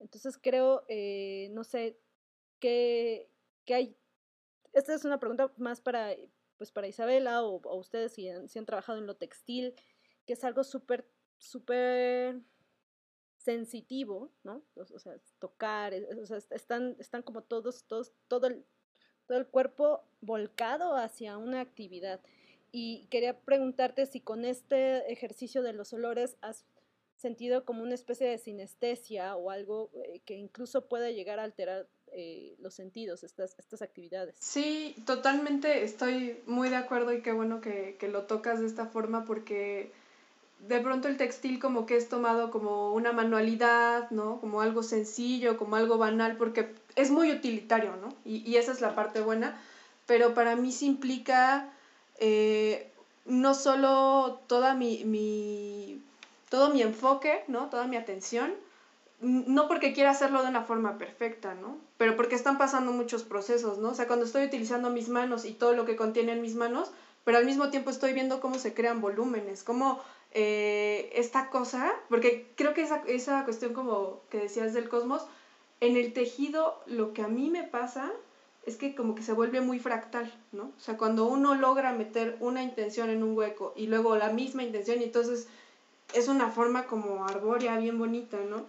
[0.00, 2.00] Entonces creo, eh, no sé,
[2.58, 3.30] ¿qué,
[3.64, 3.96] qué, hay?
[4.72, 6.16] Esta es una pregunta más para,
[6.56, 9.76] pues para Isabela o, o ustedes si han, si han, trabajado en lo textil,
[10.26, 12.40] que es algo súper, súper
[13.36, 14.64] sensitivo, ¿no?
[14.74, 18.66] O, sea, tocar, o sea, están, están como todos, todos, todo el,
[19.26, 22.20] todo el cuerpo volcado hacia una actividad.
[22.72, 26.64] Y quería preguntarte si con este ejercicio de los olores has
[27.16, 31.86] sentido como una especie de sinestesia o algo eh, que incluso pueda llegar a alterar
[32.12, 34.36] eh, los sentidos, estas, estas actividades.
[34.38, 38.86] Sí, totalmente estoy muy de acuerdo y qué bueno que, que, lo tocas de esta
[38.86, 39.90] forma porque
[40.60, 44.40] de pronto el textil como que es tomado como una manualidad, ¿no?
[44.40, 48.14] Como algo sencillo, como algo banal, porque es muy utilitario, ¿no?
[48.24, 49.60] Y, y esa es la parte buena,
[50.06, 51.70] pero para mí sí implica
[52.18, 52.90] eh,
[53.24, 56.02] no solo toda mi, mi,
[56.50, 57.68] todo mi enfoque, ¿no?
[57.70, 58.54] Toda mi atención,
[59.20, 61.78] no porque quiera hacerlo de una forma perfecta, ¿no?
[61.96, 63.90] Pero porque están pasando muchos procesos, ¿no?
[63.90, 66.90] O sea, cuando estoy utilizando mis manos y todo lo que contienen mis manos,
[67.24, 72.52] pero al mismo tiempo estoy viendo cómo se crean volúmenes, cómo eh, esta cosa, porque
[72.56, 75.26] creo que esa, esa cuestión como que decías del cosmos,
[75.80, 78.12] en el tejido lo que a mí me pasa
[78.66, 80.64] es que como que se vuelve muy fractal, ¿no?
[80.64, 84.62] O sea, cuando uno logra meter una intención en un hueco y luego la misma
[84.62, 85.48] intención, y entonces
[86.14, 88.66] es una forma como arbórea, bien bonita, ¿no?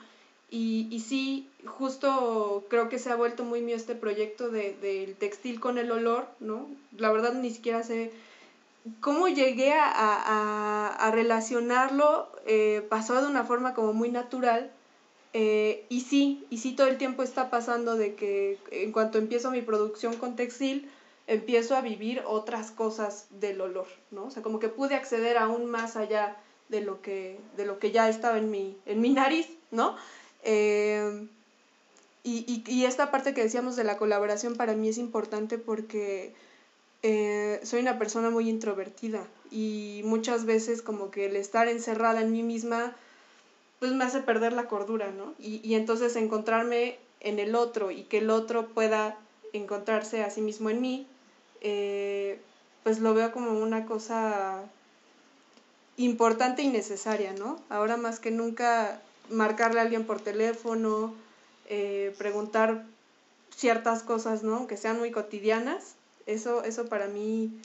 [0.49, 5.15] Y, y sí, justo creo que se ha vuelto muy mío este proyecto del de,
[5.19, 6.67] textil con el olor, ¿no?
[6.97, 8.11] La verdad ni siquiera sé
[9.01, 14.71] cómo llegué a, a, a relacionarlo, eh, pasó de una forma como muy natural,
[15.37, 19.51] eh, y sí, y sí todo el tiempo está pasando de que en cuanto empiezo
[19.51, 20.89] mi producción con textil,
[21.27, 24.27] empiezo a vivir otras cosas del olor, ¿no?
[24.27, 26.37] O sea, como que pude acceder aún más allá
[26.69, 29.97] de lo que, de lo que ya estaba en mi, en mi nariz, ¿no?
[30.43, 31.27] Eh,
[32.23, 36.33] y, y, y, esta parte que decíamos de la colaboración para mí es importante porque
[37.03, 42.31] eh, soy una persona muy introvertida y muchas veces como que el estar encerrada en
[42.31, 42.95] mí misma
[43.79, 45.33] pues me hace perder la cordura, ¿no?
[45.39, 49.17] Y, y entonces encontrarme en el otro y que el otro pueda
[49.53, 51.07] encontrarse a sí mismo en mí,
[51.61, 52.39] eh,
[52.83, 54.63] pues lo veo como una cosa
[55.97, 57.59] importante y necesaria, ¿no?
[57.69, 61.13] Ahora más que nunca marcarle a alguien por teléfono,
[61.67, 62.85] eh, preguntar
[63.55, 64.67] ciertas cosas, ¿no?
[64.67, 65.95] Que sean muy cotidianas.
[66.25, 67.59] Eso, eso para mí,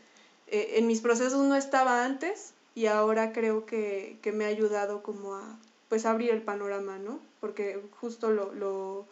[0.47, 5.03] eh, en mis procesos no estaba antes y ahora creo que, que me ha ayudado
[5.03, 5.59] como a,
[5.91, 7.21] pues abrir el panorama, ¿no?
[7.41, 9.07] Porque justo lo, lo,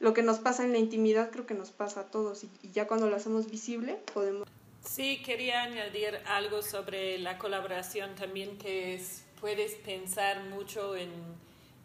[0.00, 2.72] lo que nos pasa en la intimidad creo que nos pasa a todos y, y
[2.72, 4.48] ya cuando lo hacemos visible podemos...
[4.80, 11.10] Sí, quería añadir algo sobre la colaboración también, que es, puedes pensar mucho en,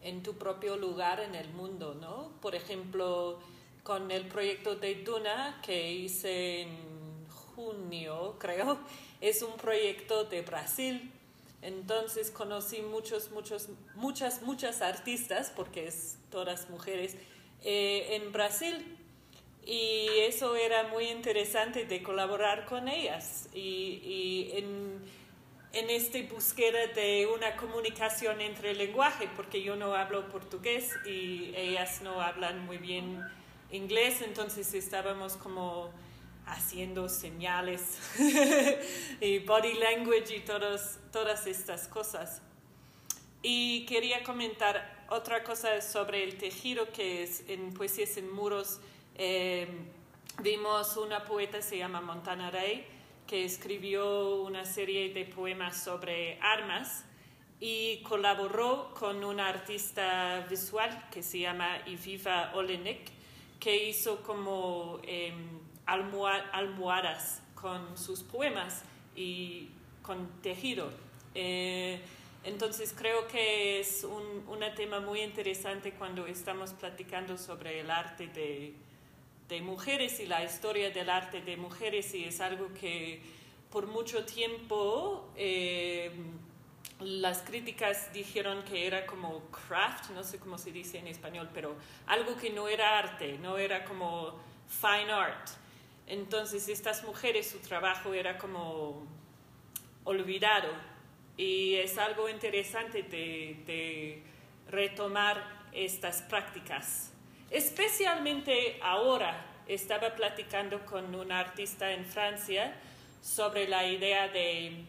[0.02, 2.32] en tu propio lugar en el mundo, ¿no?
[2.42, 3.40] Por ejemplo,
[3.84, 6.70] con el proyecto de Duna que hice en
[7.56, 8.80] junio, creo,
[9.20, 11.12] es un proyecto de Brasil
[11.62, 17.16] entonces conocí muchos, muchos, muchas, muchas artistas, porque es todas mujeres,
[17.64, 18.98] eh, en Brasil.
[19.66, 23.50] Y eso era muy interesante de colaborar con ellas.
[23.54, 25.02] Y, en,
[25.74, 31.54] en esta búsqueda de una comunicación entre el lenguaje, porque yo no hablo portugués y
[31.56, 33.22] ellas no hablan muy bien
[33.72, 35.92] inglés, entonces estábamos como
[36.48, 38.00] haciendo señales
[39.22, 42.42] y body language y todos, todas estas cosas.
[43.42, 48.80] Y quería comentar otra cosa sobre el tejido que es en Poesías en Muros.
[49.16, 49.68] Eh,
[50.42, 52.86] vimos una poeta, se llama Montana Ray,
[53.28, 57.04] que escribió una serie de poemas sobre armas
[57.60, 63.10] y colaboró con una artista visual que se llama Iviva Olenek,
[63.60, 65.34] que hizo como eh,
[65.88, 68.84] almohadas con sus poemas
[69.16, 69.70] y
[70.04, 70.92] con tejido.
[71.34, 72.00] Eh,
[72.44, 74.38] entonces creo que es un,
[74.76, 78.74] tema muy interesante cuando estamos platicando sobre el arte de,
[79.50, 83.22] de, mujeres y la historia del arte de mujeres y es algo que
[83.72, 86.12] por mucho tiempo eh,
[87.00, 91.76] las críticas dijeron que era como craft, no sé cómo se dice en español, pero
[92.08, 94.34] algo que no era arte, no era como
[94.68, 95.50] fine art.
[96.08, 99.06] Entonces estas mujeres, su trabajo era como
[100.04, 100.72] olvidado
[101.36, 104.24] y es algo interesante de,
[104.70, 107.14] retomar estas prácticas.
[107.52, 112.76] Especialmente ahora estaba platicando con un artista en Francia
[113.22, 114.86] sobre la idea de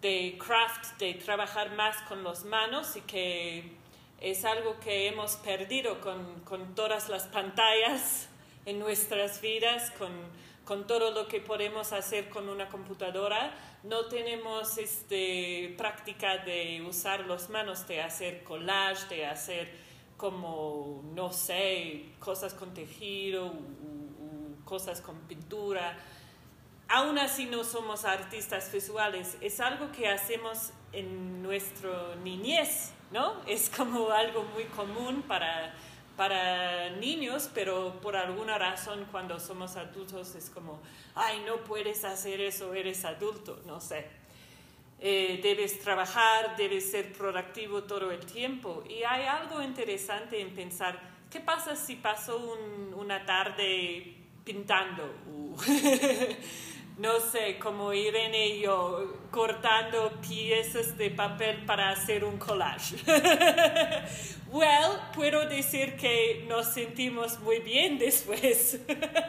[0.00, 3.72] de craft, de trabajar más con las manos y que
[4.20, 8.28] es algo que hemos perdido con, con todas las pantallas
[8.66, 10.12] en nuestras vidas, con,
[10.66, 13.54] con, todo lo que podemos hacer con una computadora.
[13.82, 19.70] No tenemos este, práctica de usar las manos, de hacer collage, de hacer
[20.18, 23.54] como, no sé, cosas con tejido,
[24.64, 25.96] cosas con pintura
[26.88, 33.34] aún así no somos artistas visuales, es algo que hacemos en nuestra niñez, ¿no?
[33.46, 35.74] Es como algo muy común para,
[36.16, 40.80] para niños, pero por alguna razón cuando somos adultos es como,
[41.14, 44.06] ay, no puedes hacer eso, eres adulto, no sé.
[44.98, 48.82] Eh, debes trabajar, debes ser productivo todo el tiempo.
[48.88, 50.98] Y hay algo interesante en pensar,
[51.30, 52.56] ¿qué pasa si paso
[52.96, 54.14] una tarde
[54.44, 55.14] pintando?
[56.98, 62.96] no sé, como Irene y yo, cortando piezas de papel para hacer un collage.
[64.50, 68.80] well, puedo decir que nos sentimos muy bien después.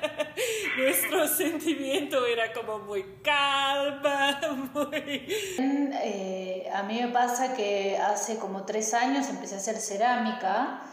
[0.78, 4.40] Nuestro sentimiento era como muy calma,
[4.74, 5.26] muy...
[5.60, 10.84] Eh, a mí me pasa que hace como tres años empecé a hacer cerámica.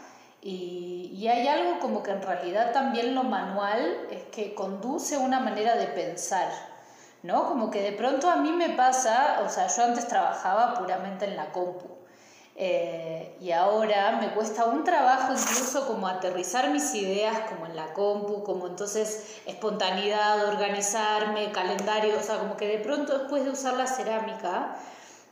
[0.47, 5.75] Y, hay algo como que en realidad también lo manual es que conduce una manera
[5.75, 6.47] de pensar,
[7.23, 7.47] ¿no?
[7.47, 11.35] Como que de pronto a mí me pasa, o sea, yo antes trabajaba puramente en
[11.35, 11.89] la compu.
[12.55, 17.91] Eh, y ahora me cuesta un trabajo incluso como aterrizar mis ideas como en la
[17.93, 23.73] compu, como entonces espontaneidad, organizarme, calendario, o sea, como que de pronto después de usar
[23.73, 24.77] la cerámica,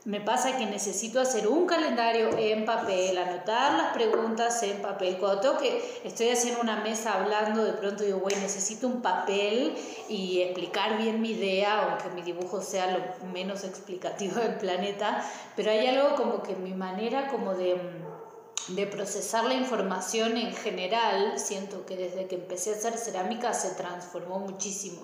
[0.04, 5.16] me pasa que necesito hacer un calendario en papel, anotar las preguntas en papel.
[5.16, 9.74] Cuando tengo que, estoy haciendo una mesa hablando, de pronto digo, güey, necesito un papel
[10.10, 15.24] y explicar bien mi idea, aunque mi dibujo sea lo menos explicativo del planeta,
[15.56, 17.80] pero hay algo como que mi manera como de,
[18.68, 23.70] de procesar la información en general, siento que desde que empecé a hacer cerámica se
[23.70, 25.00] transformó muchísimo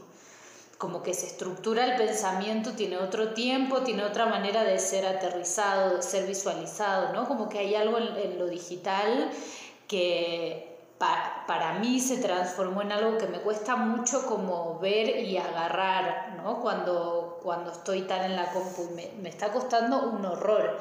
[0.80, 5.96] como que se estructura el pensamiento, tiene otro tiempo, tiene otra manera de ser aterrizado,
[5.96, 7.28] de ser visualizado, ¿no?
[7.28, 9.30] Como que hay algo en, lo digital
[9.86, 16.36] que para mí se transformó en algo que me cuesta mucho como ver y agarrar,
[16.42, 16.62] ¿no?
[16.62, 20.78] Cuando, cuando estoy tan en la compu, me, me está costando un horror.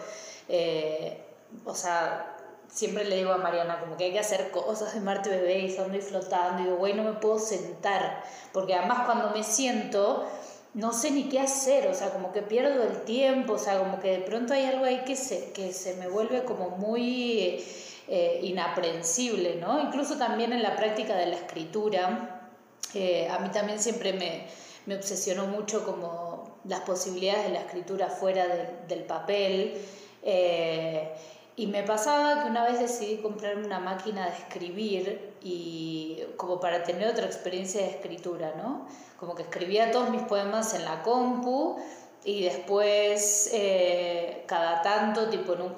[0.48, 1.26] Eh,
[1.66, 2.38] o sea,
[2.72, 5.66] siempre le digo a Mariana como que hay que hacer cosas de Marte Bebé y
[5.66, 6.62] estando y flotando.
[6.62, 8.24] Y digo, güey, no me puedo sentar.
[8.54, 10.28] Porque además cuando me siento,
[10.74, 11.88] no sé ni qué hacer.
[11.88, 13.54] O sea, como que pierdo el tiempo.
[13.54, 16.44] O sea, como que de pronto hay algo ahí que se, que se me vuelve
[16.44, 17.64] como muy
[18.08, 19.82] eh, inaprensible, ¿no?
[19.82, 22.42] Incluso también en la práctica de la escritura.
[22.94, 24.48] Eh, a mí también siempre me,
[24.86, 28.48] me, obsesionó mucho como las posibilidades de la escritura fuera
[28.88, 29.80] del papel.
[30.24, 31.14] Eh,
[31.60, 36.84] y me pasaba que una vez decidí comprarme una máquina de escribir y como para
[36.84, 38.88] tener otra experiencia de escritura, ¿no?
[39.20, 41.76] Como que escribía todos mis poemas en la compu
[42.24, 45.76] y después eh, cada tanto tipo en un,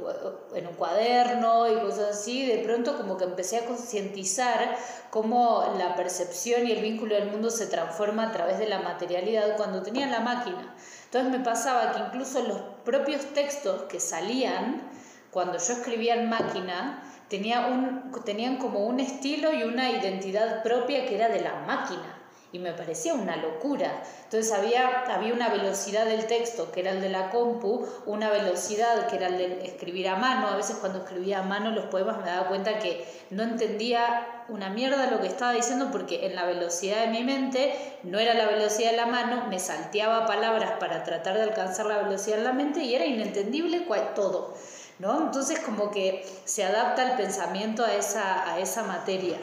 [0.54, 4.78] en un cuaderno y cosas así, de pronto como que empecé a concientizar
[5.10, 9.58] cómo la percepción y el vínculo del mundo se transforma a través de la materialidad
[9.58, 10.76] cuando tenía la máquina.
[11.06, 14.92] Entonces me pasaba que incluso los propios textos que salían,
[15.32, 21.06] cuando yo escribía en máquina, tenía un, tenían como un estilo y una identidad propia
[21.06, 22.22] que era de la máquina
[22.54, 24.04] y me parecía una locura.
[24.26, 29.08] Entonces había, había una velocidad del texto que era el de la compu, una velocidad
[29.08, 30.48] que era el de escribir a mano.
[30.48, 34.70] A veces cuando escribía a mano los poemas me daba cuenta que no entendía una
[34.70, 38.48] mierda lo que estaba diciendo porque en la velocidad de mi mente no era la
[38.48, 42.54] velocidad de la mano, me salteaba palabras para tratar de alcanzar la velocidad de la
[42.54, 44.56] mente y era inentendible todo.
[45.02, 45.26] ¿No?
[45.26, 49.38] Entonces como que se adapta el pensamiento a esa, a esa materia.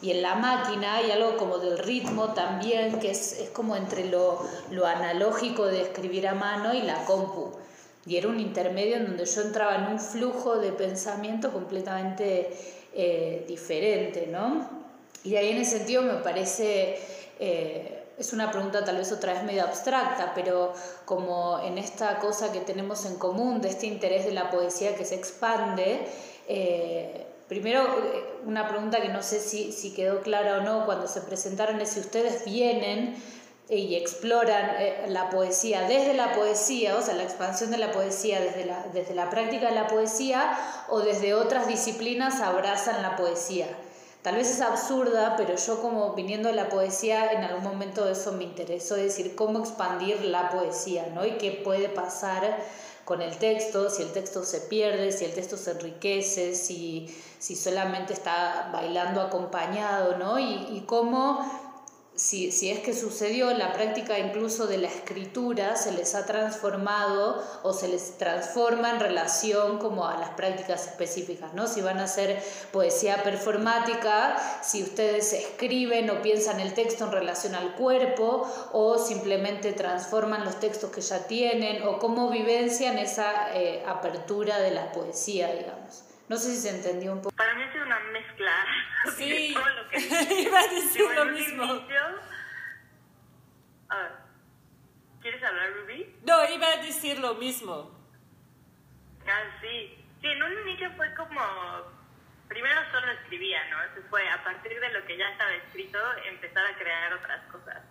[0.00, 4.04] Y en la máquina hay algo como del ritmo también, que es, es como entre
[4.04, 4.40] lo,
[4.70, 7.50] lo, analógico de escribir a mano y la compu.
[8.06, 12.50] Y era un intermedio en donde yo entraba en un flujo de pensamiento completamente
[12.94, 14.68] eh, diferente, ¿no?
[15.24, 16.98] Y ahí en ese sentido me parece,
[17.40, 20.72] eh, es una pregunta tal vez otra vez medio abstracta, pero
[21.04, 25.04] como en esta cosa que tenemos en común, de este interés de la poesía que
[25.04, 26.06] se expande,
[26.48, 31.08] eh, Primero, eh, una pregunta que no sé si, si, quedó clara o no cuando
[31.08, 33.16] se presentaron es si ustedes vienen
[33.70, 38.40] y exploran eh, la poesía desde la poesía, o sea, la expansión de la poesía
[38.40, 40.58] desde la, desde la práctica de la poesía
[40.88, 43.66] o desde otras disciplinas abrazan la poesía.
[44.22, 48.32] Tal vez es absurda, pero yo como viniendo de la poesía, en algún momento eso
[48.32, 51.24] me interesó, decir, cómo expandir la poesía, ¿no?
[51.24, 52.58] Y qué puede pasar
[53.04, 57.06] con el texto, si el texto se pierde, si el texto se enriquece, si,
[57.38, 60.38] si solamente está bailando acompañado, ¿no?
[60.38, 61.67] Y, y cómo
[62.18, 67.40] si, si, es que sucedió, la práctica incluso de la escritura se les ha transformado
[67.62, 71.68] o se les transforma en relación como a las prácticas específicas, ¿no?
[71.68, 72.42] Si van a hacer
[72.72, 79.72] poesía performática, si ustedes escriben o piensan el texto en relación al cuerpo o simplemente
[79.72, 85.52] transforman los textos que ya tienen o cómo vivencian esa eh, apertura de la poesía,
[85.52, 86.07] digamos.
[86.28, 87.34] No sé si se entendió un poco.
[87.36, 88.52] Para mí sido una mezcla.
[89.16, 89.98] Sí, todo lo que
[90.42, 91.64] iba a decir lo mismo.
[91.64, 92.20] inicio-
[93.88, 94.12] A ver,
[95.22, 96.16] ¿quieres hablar, Ruby?
[96.26, 97.96] No, iba a decir lo mismo.
[99.26, 100.04] Ah, sí.
[100.20, 101.40] Sí, en un inicio fue como...
[102.48, 103.82] Primero solo escribía, ¿no?
[103.84, 107.82] Eso fue a partir de lo que ya estaba escrito, empezar a crear otras cosas.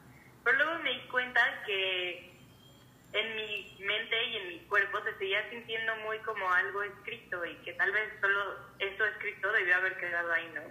[0.43, 2.35] Pero luego me di cuenta que
[3.13, 7.55] en mi mente y en mi cuerpo se seguía sintiendo muy como algo escrito y
[7.57, 10.61] que tal vez solo eso escrito debió haber quedado ahí, ¿no?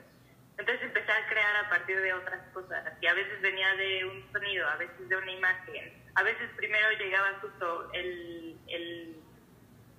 [0.59, 4.33] Entonces empecé a crear a partir de otras cosas y a veces venía de un
[4.33, 9.17] sonido, a veces de una imagen, a veces primero llegaba justo el, el,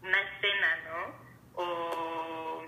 [0.02, 1.28] una escena, ¿no?
[1.62, 2.66] O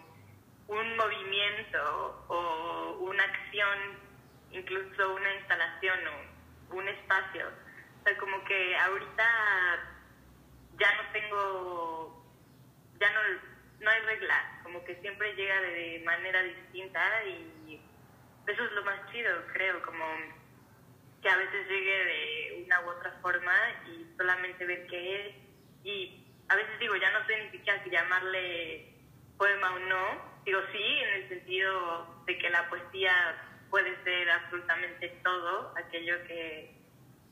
[0.68, 4.00] un movimiento o una acción,
[4.52, 7.48] incluso una instalación o un espacio.
[7.48, 9.99] O sea, como que ahorita
[10.80, 12.26] ya no tengo,
[13.00, 13.20] ya no,
[13.82, 17.82] no hay reglas, como que siempre llega de manera distinta y
[18.48, 20.06] eso es lo más chido, creo, como
[21.22, 23.54] que a veces llegue de una u otra forma
[23.88, 25.36] y solamente ver qué es.
[25.84, 28.94] Y a veces digo, ya no sé ni siquiera si llamarle
[29.38, 30.30] poema o no.
[30.46, 33.14] Digo, sí, en el sentido de que la poesía
[33.70, 36.74] puede ser absolutamente todo aquello que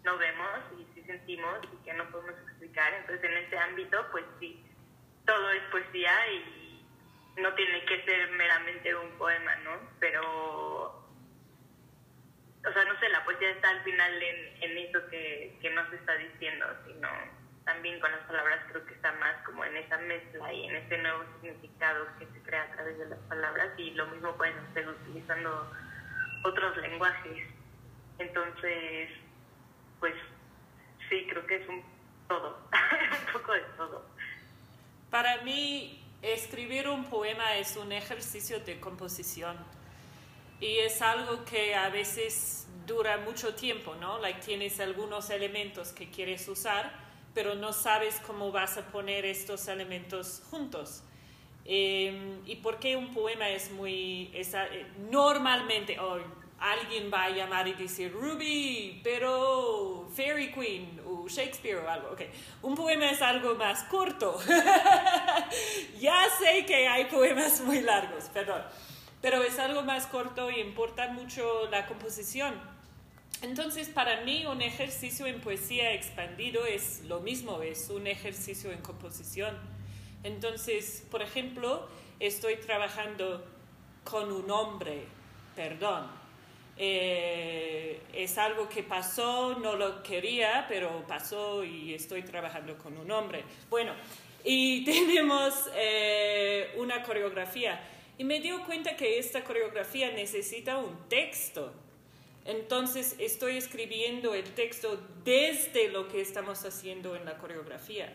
[0.04, 2.36] no vemos y sí sentimos y que no podemos
[3.00, 4.64] Entonces, en ese ámbito, pues sí,
[5.26, 6.86] todo es poesía y
[7.38, 9.80] no tiene que ser meramente un poema, ¿no?
[10.00, 11.08] Pero
[12.68, 15.90] o sea, no sé, la poesía está al final en, en eso que, que no
[15.90, 17.08] se está diciendo, sino
[17.64, 20.98] también con las palabras creo que está más como en esa mezcla y en ese
[20.98, 24.88] nuevo significado que se crea a través de las palabras y lo mismo pueden hacer
[24.88, 25.72] utilizando
[26.44, 27.48] otros lenguajes.
[28.20, 29.10] Entonces,
[30.00, 30.14] pues
[31.10, 31.84] sí, creo que es un
[32.28, 32.58] todo,
[33.78, 34.06] todo.
[35.10, 39.58] Para mí, escribir un poema es un ejercicio de composición.
[40.60, 44.18] Y es algo que a veces dura mucho tiempo, ¿no?
[44.20, 46.92] Like tienes algunos elementos que quieres usar,
[47.34, 51.04] pero no sabes cómo vas a poner estos elementos juntos.
[51.66, 54.32] Eh, y porque un poema es muy...
[54.34, 56.18] es, eh, normalmente, oh,
[56.60, 62.12] alguien va a llamar y decir, Ruby, pero Fairy Queen o Shakespeare o algo.
[62.12, 62.30] Okay.
[62.62, 64.40] Un poema es algo más corto.
[66.00, 68.64] ya sé que hay poemas muy largos, perdón.
[69.22, 72.56] Pero es algo más corto y importa mucho la composición.
[73.42, 78.82] Entonces, para mí, un ejercicio en poesía expandido es lo mismo, es un ejercicio en
[78.82, 79.56] composición.
[80.24, 81.88] Entonces, por ejemplo,
[82.20, 83.46] estoy trabajando
[84.04, 85.06] con un hombre,
[85.56, 86.08] perdón.
[86.80, 93.10] Eh, es algo que pasó, no lo quería, pero pasó y estoy trabajando con un
[93.12, 93.44] hombre.
[93.70, 93.94] Bueno,
[94.44, 97.80] y tenemos eh, una coreografía.
[98.18, 101.74] Y me dio cuenta que esta coreografía necesita un texto.
[102.46, 108.12] Entonces estoy escribiendo el texto desde lo que estamos haciendo en la coreografía.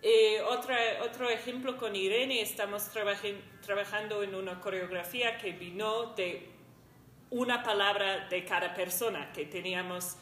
[0.00, 2.88] Eh, otro ejemplo con Irene, estamos
[3.62, 6.57] trabajando en una coreografía que vino de
[7.30, 10.16] una palabra de cada persona, que teníamos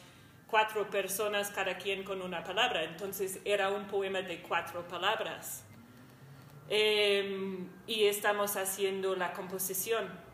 [0.47, 2.83] cuatro personas, cada quien con una palabra.
[2.83, 5.63] Entonces era un poema de cuatro palabras.
[6.69, 10.27] Em, y estamos haciendo la composición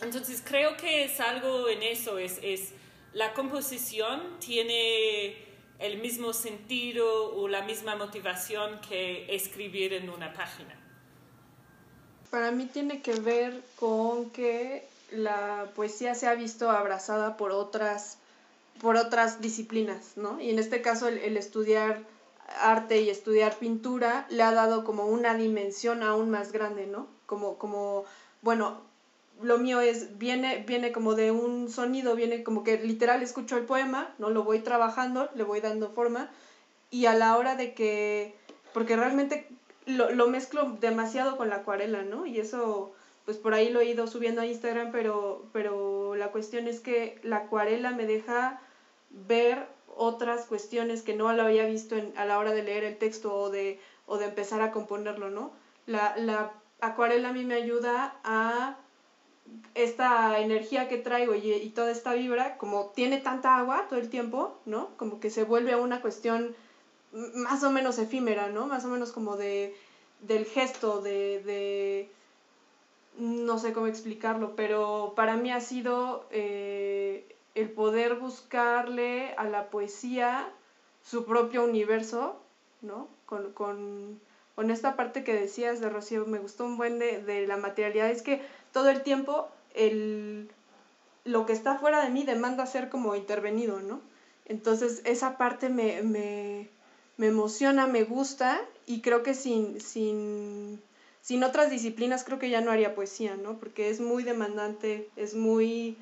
[0.00, 2.72] entonces creo que es algo en eso, es, es
[3.12, 5.36] la composición tiene
[5.78, 10.80] el mismo sentido o la misma motivación que escribir en una página.
[12.30, 18.18] Para mí tiene que ver con que la poesía se ha visto abrazada por otras,
[18.80, 20.40] por otras disciplinas, ¿no?
[20.40, 22.02] Y en este caso el, estudiar
[22.60, 27.06] arte y estudiar pintura le ha dado como una dimensión aún más grande, ¿no?
[27.26, 28.04] Como, como
[28.42, 28.80] bueno,
[29.42, 33.64] lo mío es, viene, viene como de un sonido, viene como que literal escucho el
[33.64, 34.30] poema, ¿no?
[34.30, 36.30] Lo voy trabajando, le voy dando forma
[36.90, 38.36] y a la hora de que,
[38.72, 39.48] porque realmente
[39.86, 42.24] lo, lo mezclo demasiado con la acuarela, ¿no?
[42.24, 42.92] Y eso,
[43.24, 47.18] pues por ahí lo he ido subiendo a Instagram, pero, pero la cuestión es que
[47.22, 48.60] la acuarela me deja
[49.10, 49.66] ver
[49.96, 53.34] otras cuestiones que no lo había visto en, a la hora de leer el texto
[53.34, 55.52] o de, o de empezar a componerlo, ¿no?
[55.86, 58.76] La, la acuarela a mí me ayuda a
[59.74, 64.58] esta energía que traigo y, toda esta vibra, como tiene tanta agua todo el tiempo,
[64.64, 64.88] ¿no?
[64.96, 66.54] Como que se vuelve una cuestión
[67.12, 68.66] más o menos efímera, ¿no?
[68.66, 69.76] Más o menos como de,
[70.20, 72.10] del gesto, de, de
[73.18, 79.70] no sé cómo explicarlo, pero para mí ha sido eh, el poder buscarle a la
[79.70, 80.48] poesía
[81.02, 82.40] su propio universo,
[82.82, 83.08] ¿no?
[83.26, 84.20] Con, con,
[84.54, 88.10] con esta parte que decías de Rocío, me gustó un buen de, de la materialidad,
[88.10, 88.42] es que
[88.72, 90.50] todo el tiempo el,
[91.24, 94.00] lo que está fuera de mí demanda ser como intervenido, ¿no?
[94.46, 96.68] Entonces esa parte me, me,
[97.16, 100.82] me emociona, me gusta y creo que sin, sin,
[101.24, 103.58] sin otras disciplinas creo que ya no haría poesía, ¿no?
[103.58, 105.96] Porque es muy demandante, es muy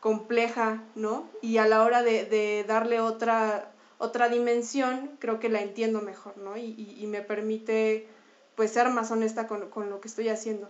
[0.00, 1.30] compleja, ¿no?
[1.42, 6.56] Y a la hora de, darle otra, otra dimensión, creo que la entiendo mejor, ¿no?
[6.56, 8.08] Y, me permite,
[8.56, 10.68] pues, ser más honesta con, lo que estoy haciendo.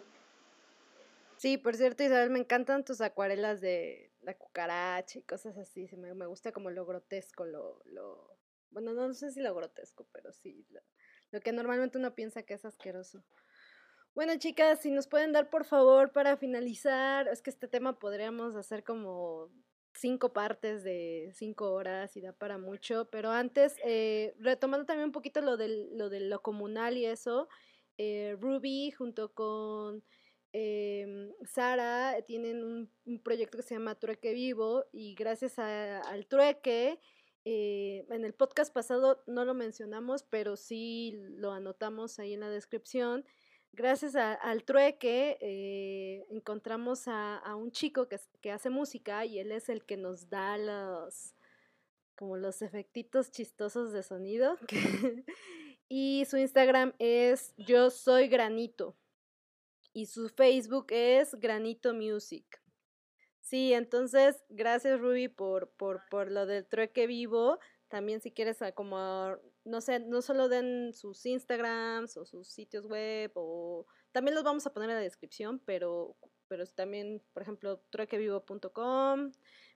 [1.39, 5.89] Sí, por cierto, Isabel, me encantan tus acuarelas de la cucaracha y cosas así.
[5.97, 8.37] Me, me gusta como lo grotesco, lo, lo...
[8.71, 10.83] Bueno, no sé si lo grotesco, pero sí, lo,
[11.31, 13.25] lo que normalmente uno piensa que es asqueroso.
[14.19, 18.57] Bueno, chicas, si nos pueden dar por favor para finalizar, es que este tema podríamos
[18.57, 19.49] hacer como
[19.95, 25.13] cinco partes de cinco horas y da para mucho, pero antes, eh, retomando también un
[25.13, 27.49] poquito lo, del, lo de lo comunal y eso,
[27.97, 30.03] eh, Ruby junto con
[30.53, 36.99] eh, Sara tienen un, proyecto que se llama Trueque Vivo y gracias al trueque,
[37.45, 42.51] eh, en el podcast pasado no lo mencionamos, pero sí lo anotamos ahí en la
[42.51, 43.25] descripción.
[43.73, 49.53] Gracias al trueque eh, encontramos a, a, un chico que, que hace música y él
[49.53, 51.35] es el que nos da los
[52.17, 54.57] como los efectitos chistosos de sonido.
[55.89, 58.97] y su Instagram es yo soy granito
[59.93, 62.63] y su Facebook es Granito Music.
[63.41, 67.59] Sí, entonces, gracias Ruby por, por, por lo del trueque vivo.
[67.89, 72.87] También si quieres ah, como, no sé, no solo den sus Instagrams o sus sitios
[72.87, 76.17] web o también los vamos a poner en la descripción, pero,
[76.49, 79.33] pero también, por ejemplo, truequevivo.com,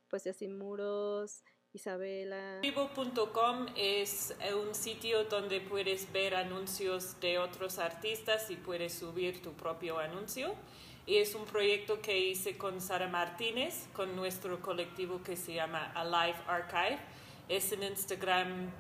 [0.09, 1.43] pues ya sin muros,
[1.73, 2.59] Isabela.
[2.61, 9.41] Vivo.com es eh, un sitio donde puedes ver anuncios de otros artistas y puedes subir
[9.41, 10.55] tu propio anuncio.
[11.07, 15.91] Y es un proyecto que hice con Sara Martínez, con nuestro colectivo que se llama
[15.95, 17.01] Alive Archive.
[17.53, 18.71] Es en Instagram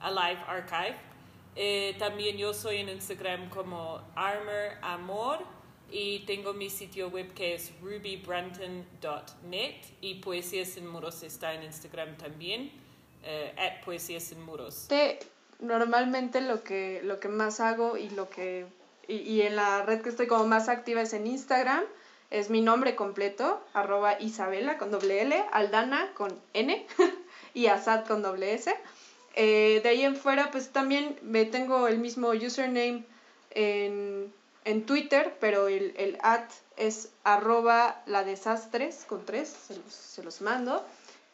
[0.00, 0.96] Alive Archive.
[1.56, 5.38] Eh, también yo soy en Instagram como Armor Amor
[5.90, 12.18] y tengo mi sitio web que es rubybranton.net y Poesías en Muros está en Instagram
[12.18, 12.70] también,
[13.24, 14.88] eh, at Poesías en Muros.
[15.60, 18.66] Normalmente lo que, lo que más hago y lo que
[19.08, 21.82] y, y, en la red que estoy como más activa es en Instagram,
[22.30, 26.86] es mi nombre completo, arroba Isabela con doble L, Aldana con N
[27.54, 28.74] y Asad con doble S.
[29.34, 33.04] Eh, de ahí en fuera pues también me tengo el mismo username
[33.50, 34.32] en
[34.68, 36.44] en Twitter, pero el, el at
[36.76, 40.84] es arroba la desastres con tres, se los, se los mando.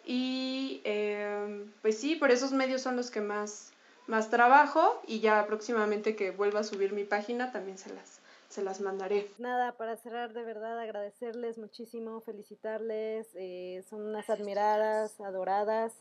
[0.07, 3.73] Y eh, pues sí, por esos medios son los que más,
[4.07, 8.63] más trabajo y ya próximamente que vuelva a subir mi página también se las, se
[8.63, 9.29] las mandaré.
[9.39, 15.95] Nada, para cerrar de verdad agradecerles muchísimo, felicitarles, eh, son unas admiradas, adoradas.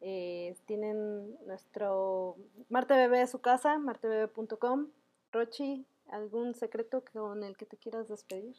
[0.00, 2.36] Eh, tienen nuestro
[2.68, 4.88] Marte Bebé su casa, martebebe.com.
[5.30, 8.56] Rochi, ¿algún secreto con el que te quieras despedir?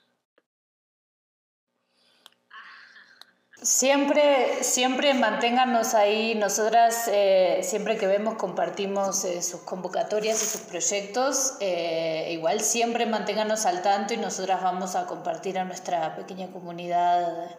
[3.63, 6.35] Siempre, siempre manténganos ahí.
[6.35, 11.53] Nosotras, eh, siempre que vemos, compartimos eh, sus convocatorias y sus proyectos.
[11.61, 17.55] Eh, igual siempre manténganos al tanto y nosotras vamos a compartir a nuestra pequeña comunidad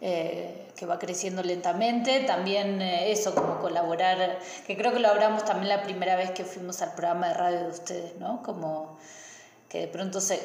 [0.00, 2.20] que va creciendo lentamente.
[2.20, 6.82] También eso, como colaborar, que creo que lo hablamos también la primera vez que fuimos
[6.82, 8.42] al programa de radio de ustedes, ¿no?
[8.42, 8.98] Como
[9.70, 10.40] que de pronto se,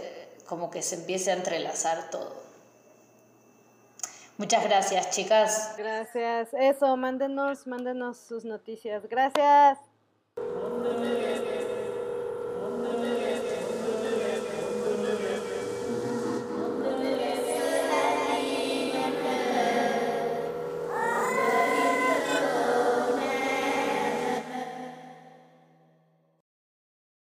[0.46, 2.49] como que se empiece a entrelazar todo.
[4.40, 5.76] Muchas gracias, chicas.
[5.78, 6.54] Gracias.
[6.54, 9.06] Eso, mándenos, mándenos sus noticias.
[9.10, 9.78] Gracias.